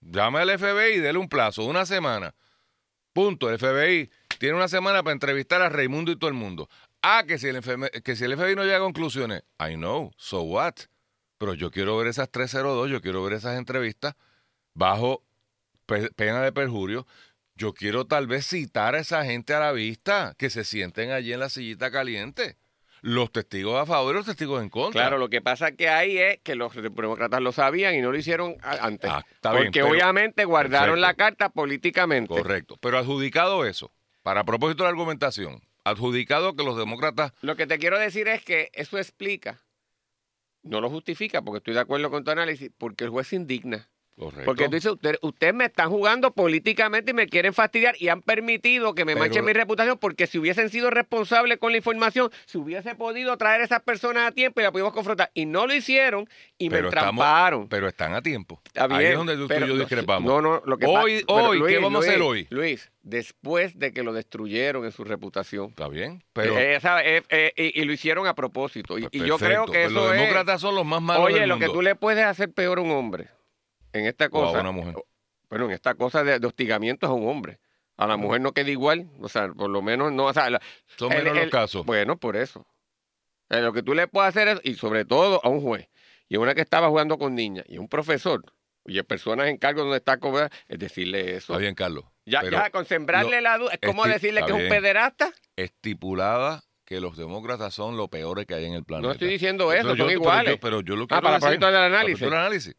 Llame 0.00 0.38
al 0.38 0.58
FBI 0.58 0.94
y 0.94 0.98
dele 0.98 1.18
un 1.18 1.28
plazo, 1.28 1.64
una 1.64 1.84
semana. 1.84 2.34
Punto. 3.12 3.50
El 3.50 3.58
FBI 3.58 4.10
tiene 4.38 4.56
una 4.56 4.68
semana 4.68 5.02
para 5.02 5.12
entrevistar 5.12 5.60
a 5.60 5.68
Raimundo 5.68 6.10
y 6.10 6.16
todo 6.16 6.28
el 6.28 6.34
mundo. 6.34 6.68
Ah, 7.02 7.24
que 7.26 7.36
si 7.36 7.48
el, 7.48 7.60
que 8.02 8.16
si 8.16 8.24
el 8.24 8.36
FBI 8.36 8.56
no 8.56 8.64
llega 8.64 8.78
a 8.78 8.80
conclusiones, 8.80 9.42
I 9.60 9.74
know, 9.74 10.12
so 10.16 10.42
what? 10.42 10.74
Pero 11.42 11.54
yo 11.54 11.72
quiero 11.72 11.98
ver 11.98 12.06
esas 12.06 12.30
302, 12.30 12.88
yo 12.88 13.02
quiero 13.02 13.20
ver 13.24 13.32
esas 13.32 13.58
entrevistas 13.58 14.14
bajo 14.74 15.24
pena 16.14 16.40
de 16.40 16.52
perjurio. 16.52 17.04
Yo 17.56 17.74
quiero 17.74 18.06
tal 18.06 18.28
vez 18.28 18.46
citar 18.46 18.94
a 18.94 19.00
esa 19.00 19.24
gente 19.24 19.52
a 19.52 19.58
la 19.58 19.72
vista, 19.72 20.36
que 20.38 20.50
se 20.50 20.62
sienten 20.62 21.10
allí 21.10 21.32
en 21.32 21.40
la 21.40 21.48
sillita 21.48 21.90
caliente. 21.90 22.58
Los 23.00 23.32
testigos 23.32 23.76
a 23.76 23.86
favor 23.86 24.14
y 24.14 24.18
los 24.18 24.26
testigos 24.26 24.62
en 24.62 24.68
contra. 24.68 25.00
Claro, 25.00 25.18
lo 25.18 25.30
que 25.30 25.40
pasa 25.40 25.72
que 25.72 25.88
ahí 25.88 26.16
es 26.16 26.38
que 26.44 26.54
los 26.54 26.76
demócratas 26.76 27.40
lo 27.40 27.50
sabían 27.50 27.96
y 27.96 28.02
no 28.02 28.12
lo 28.12 28.18
hicieron 28.18 28.54
antes. 28.62 29.10
Ah, 29.10 29.24
porque 29.42 29.82
obviamente 29.82 30.44
guardaron 30.44 31.00
la 31.00 31.14
carta 31.14 31.48
políticamente. 31.48 32.32
Correcto. 32.32 32.78
Pero 32.80 32.98
adjudicado 32.98 33.66
eso, 33.66 33.90
para 34.22 34.44
propósito 34.44 34.84
de 34.84 34.90
la 34.90 34.90
argumentación, 34.90 35.60
adjudicado 35.82 36.54
que 36.54 36.62
los 36.62 36.78
demócratas... 36.78 37.32
Lo 37.40 37.56
que 37.56 37.66
te 37.66 37.80
quiero 37.80 37.98
decir 37.98 38.28
es 38.28 38.44
que 38.44 38.70
eso 38.74 38.96
explica 38.96 39.58
no 40.62 40.80
lo 40.80 40.90
justifica, 40.90 41.42
porque 41.42 41.58
estoy 41.58 41.74
de 41.74 41.80
acuerdo 41.80 42.10
con 42.10 42.24
tu 42.24 42.30
análisis, 42.32 42.70
porque 42.76 43.04
el 43.04 43.10
juez 43.10 43.28
se 43.28 43.36
indigna. 43.36 43.91
Porque 44.16 44.66
tú 44.66 44.74
dices, 44.74 44.92
ustedes 44.92 45.18
usted 45.22 45.54
me 45.54 45.64
están 45.64 45.88
jugando 45.88 46.32
políticamente 46.32 47.12
y 47.12 47.14
me 47.14 47.26
quieren 47.26 47.54
fastidiar 47.54 47.94
y 47.98 48.08
han 48.08 48.20
permitido 48.20 48.94
que 48.94 49.04
me 49.04 49.16
manche 49.16 49.40
mi 49.42 49.52
reputación 49.52 49.98
porque 49.98 50.26
si 50.26 50.38
hubiesen 50.38 50.68
sido 50.68 50.90
responsables 50.90 51.58
con 51.58 51.72
la 51.72 51.78
información, 51.78 52.30
si 52.44 52.58
hubiese 52.58 52.94
podido 52.94 53.36
traer 53.38 53.62
a 53.62 53.64
esas 53.64 53.82
personas 53.82 54.28
a 54.28 54.32
tiempo 54.32 54.60
y 54.60 54.64
la 54.64 54.72
pudimos 54.72 54.92
confrontar. 54.92 55.30
Y 55.34 55.46
no 55.46 55.66
lo 55.66 55.74
hicieron 55.74 56.28
y 56.58 56.68
me 56.68 56.82
tramparon. 56.82 57.68
Pero 57.68 57.88
están 57.88 58.14
a 58.14 58.22
tiempo. 58.22 58.60
Ahí 58.74 59.06
es 59.06 59.16
donde 59.16 59.36
tú, 59.36 59.48
y 59.52 59.66
yo 59.66 59.78
discrepamos. 59.78 60.30
No, 60.30 60.42
no, 60.42 60.62
lo 60.64 60.76
que 60.76 60.86
hoy, 60.86 61.24
hoy 61.28 61.62
¿qué 61.66 61.78
vamos 61.78 62.04
a 62.04 62.08
hacer 62.08 62.20
hoy? 62.20 62.46
Luis, 62.50 62.90
después 63.02 63.78
de 63.78 63.92
que 63.92 64.02
lo 64.02 64.12
destruyeron 64.12 64.84
en 64.84 64.92
su 64.92 65.04
reputación. 65.04 65.70
Está 65.70 65.88
bien, 65.88 66.22
pero... 66.32 66.56
Eh, 66.58 66.78
eh, 66.82 67.22
eh, 67.30 67.72
y, 67.74 67.84
lo 67.84 67.92
hicieron 67.92 68.26
a 68.26 68.34
propósito. 68.34 68.98
Y, 68.98 69.08
yo 69.10 69.38
creo 69.38 69.66
que 69.66 69.84
eso 69.84 69.94
Los 69.94 70.12
demócratas 70.12 70.60
son 70.60 70.74
los 70.74 70.84
más 70.84 71.00
malos 71.00 71.26
Oye, 71.26 71.46
lo 71.46 71.58
que 71.58 71.66
tú 71.66 71.80
le 71.80 71.94
puedes 71.94 72.24
hacer 72.24 72.52
peor 72.52 72.78
a 72.78 72.82
un 72.82 72.90
hombre 72.90 73.28
en 73.92 74.06
esta 74.06 74.28
cosa. 74.28 74.58
a 74.58 74.60
una 74.60 74.72
mujer. 74.72 74.94
Bueno, 75.48 75.66
en 75.66 75.72
esta 75.72 75.94
cosa 75.94 76.24
de, 76.24 76.44
hostigamiento 76.46 77.06
es 77.06 77.10
a 77.10 77.14
un 77.14 77.28
hombre. 77.28 77.58
A 77.96 78.06
la 78.06 78.16
mujer 78.16 78.40
no 78.40 78.52
queda 78.52 78.70
igual. 78.70 79.10
O 79.20 79.28
sea, 79.28 79.48
por 79.48 79.68
lo 79.68 79.82
menos 79.82 80.12
no. 80.12 80.26
O 80.26 80.32
sea, 80.32 80.48
Son 80.96 81.10
menos 81.10 81.36
los 81.36 81.50
casos. 81.50 81.84
Bueno, 81.84 82.16
por 82.16 82.36
eso. 82.36 82.66
lo 83.50 83.72
que 83.72 83.82
tú 83.82 83.94
le 83.94 84.08
puedes 84.08 84.30
hacer 84.30 84.48
es, 84.48 84.60
y 84.64 84.74
sobre 84.74 85.04
todo 85.04 85.40
a 85.44 85.48
un 85.48 85.60
juez, 85.60 85.88
y 86.28 86.36
a 86.36 86.40
una 86.40 86.54
que 86.54 86.62
estaba 86.62 86.88
jugando 86.88 87.18
con 87.18 87.34
niñas, 87.34 87.66
y 87.68 87.76
a 87.76 87.80
un 87.80 87.88
profesor, 87.88 88.42
y 88.86 88.98
a 88.98 89.04
personas 89.04 89.48
en 89.48 89.58
cargo 89.58 89.82
donde 89.82 89.98
está 89.98 90.16
cobrando, 90.16 90.54
es 90.68 90.78
decirle 90.78 91.36
eso. 91.36 91.52
Está 91.52 91.58
bien, 91.58 91.74
Carlos. 91.74 92.04
Ya, 92.24 92.42
ya 92.48 92.70
con 92.70 92.86
sembrarle 92.86 93.40
la 93.40 93.58
duda, 93.58 93.72
es 93.74 93.80
como 93.86 94.06
decirle 94.06 94.42
que 94.46 94.52
es 94.52 94.62
un 94.62 94.68
pederasta. 94.68 95.32
Estipulada 95.56 96.64
que 96.84 97.00
los 97.00 97.16
demócratas 97.16 97.74
son 97.74 97.96
lo 97.96 98.08
peores 98.08 98.46
que 98.46 98.54
hay 98.54 98.64
en 98.64 98.72
el 98.72 98.84
planeta. 98.84 99.08
No 99.08 99.12
estoy 99.12 99.28
diciendo 99.28 99.72
eso, 99.72 99.94
son 99.96 100.10
iguales. 100.10 100.58
Pero 100.60 100.80
yo, 100.80 100.96
lo 100.96 101.06
que 101.06 101.14
ah, 101.14 101.20
para 101.20 101.36
el 101.36 101.60
del 101.60 101.76
análisis. 101.76 102.22
análisis 102.22 102.76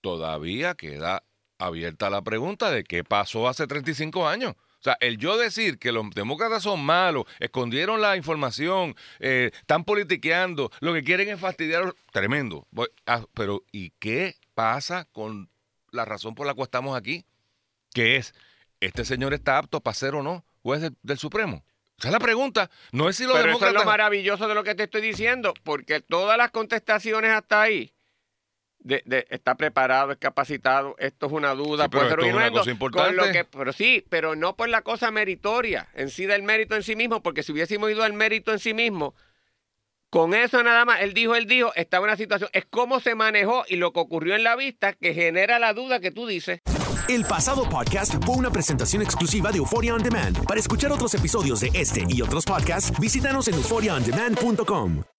todavía 0.00 0.74
queda 0.74 1.24
abierta 1.58 2.08
la 2.10 2.22
pregunta 2.22 2.70
de 2.70 2.84
qué 2.84 3.04
pasó 3.04 3.48
hace 3.48 3.66
35 3.66 4.28
años. 4.28 4.54
O 4.80 4.82
sea, 4.82 4.96
el 5.00 5.18
yo 5.18 5.36
decir 5.36 5.78
que 5.78 5.90
los 5.90 6.08
demócratas 6.10 6.62
son 6.62 6.84
malos, 6.84 7.24
escondieron 7.40 8.00
la 8.00 8.16
información, 8.16 8.94
eh, 9.18 9.50
están 9.52 9.82
politiqueando, 9.82 10.70
lo 10.78 10.94
que 10.94 11.02
quieren 11.02 11.28
es 11.28 11.40
fastidiar, 11.40 11.94
tremendo. 12.12 12.66
Ah, 13.04 13.24
pero, 13.34 13.64
¿y 13.72 13.90
qué 13.98 14.36
pasa 14.54 15.04
con 15.06 15.50
la 15.90 16.04
razón 16.04 16.36
por 16.36 16.46
la 16.46 16.54
cual 16.54 16.66
estamos 16.66 16.96
aquí? 16.96 17.24
Que 17.92 18.16
es, 18.16 18.34
¿este 18.78 19.04
señor 19.04 19.34
está 19.34 19.58
apto 19.58 19.80
para 19.80 19.94
ser 19.94 20.14
o 20.14 20.22
no 20.22 20.44
juez 20.62 20.92
del, 21.02 21.18
Supremo? 21.18 21.64
Esa 21.98 22.08
es 22.08 22.12
la 22.12 22.20
pregunta. 22.20 22.70
No 22.92 23.08
es 23.08 23.16
si 23.16 23.24
los 23.24 23.32
Pero 23.32 23.46
demócratas... 23.46 23.74
Eso 23.74 23.80
es 23.80 23.84
lo 23.84 23.90
maravilloso 23.90 24.46
de 24.46 24.54
lo 24.54 24.62
que 24.62 24.76
te 24.76 24.84
estoy 24.84 25.00
diciendo, 25.00 25.54
porque 25.64 26.00
todas 26.00 26.38
las 26.38 26.52
contestaciones 26.52 27.32
hasta 27.32 27.62
ahí 27.62 27.92
de, 28.88 29.26
está 29.30 29.54
preparado, 29.56 30.12
es 30.12 30.18
capacitado, 30.18 30.96
esto 30.98 31.26
es 31.26 31.32
una 31.32 31.54
duda, 31.54 31.88
puede 31.88 32.08
ser 32.08 32.20
una 32.20 32.50
cosa 32.50 32.70
importante. 32.70 33.44
pero 33.44 33.72
sí, 33.72 34.04
pero 34.08 34.34
no 34.34 34.56
por 34.56 34.68
la 34.68 34.82
cosa 34.82 35.10
meritoria, 35.10 35.88
en 35.94 36.10
sí 36.10 36.26
del 36.26 36.42
mérito 36.42 36.74
en 36.74 36.82
sí 36.82 36.96
mismo, 36.96 37.22
porque 37.22 37.42
si 37.42 37.52
hubiésemos 37.52 37.90
ido 37.90 38.02
al 38.02 38.14
mérito 38.14 38.52
en 38.52 38.58
sí 38.58 38.74
mismo, 38.74 39.14
con 40.10 40.32
eso 40.32 40.62
nada 40.62 40.84
más, 40.86 41.02
él 41.02 41.12
dijo, 41.12 41.34
él 41.34 41.46
dijo, 41.46 41.72
estaba 41.74 42.06
en 42.06 42.10
una 42.10 42.16
situación, 42.16 42.48
es 42.54 42.64
cómo 42.64 42.98
se 43.00 43.14
manejó 43.14 43.64
y 43.68 43.76
lo 43.76 43.92
que 43.92 44.00
ocurrió 44.00 44.34
en 44.34 44.42
la 44.42 44.56
vista 44.56 44.94
que 44.94 45.12
genera 45.12 45.58
la 45.58 45.74
duda 45.74 46.00
que 46.00 46.10
tú 46.10 46.26
dices. 46.26 46.62
El 47.08 47.24
pasado 47.24 47.68
podcast 47.68 48.14
fue 48.24 48.36
una 48.36 48.50
presentación 48.50 49.02
exclusiva 49.02 49.50
de 49.50 49.58
Euphoria 49.58 49.94
On 49.94 50.02
Demand. 50.02 50.44
Para 50.46 50.60
escuchar 50.60 50.92
otros 50.92 51.14
episodios 51.14 51.60
de 51.60 51.70
este 51.74 52.04
y 52.08 52.22
otros 52.22 52.44
podcasts, 52.44 52.98
visítanos 52.98 53.48
en 53.48 53.54
euphoriaondemand.com. 53.54 55.17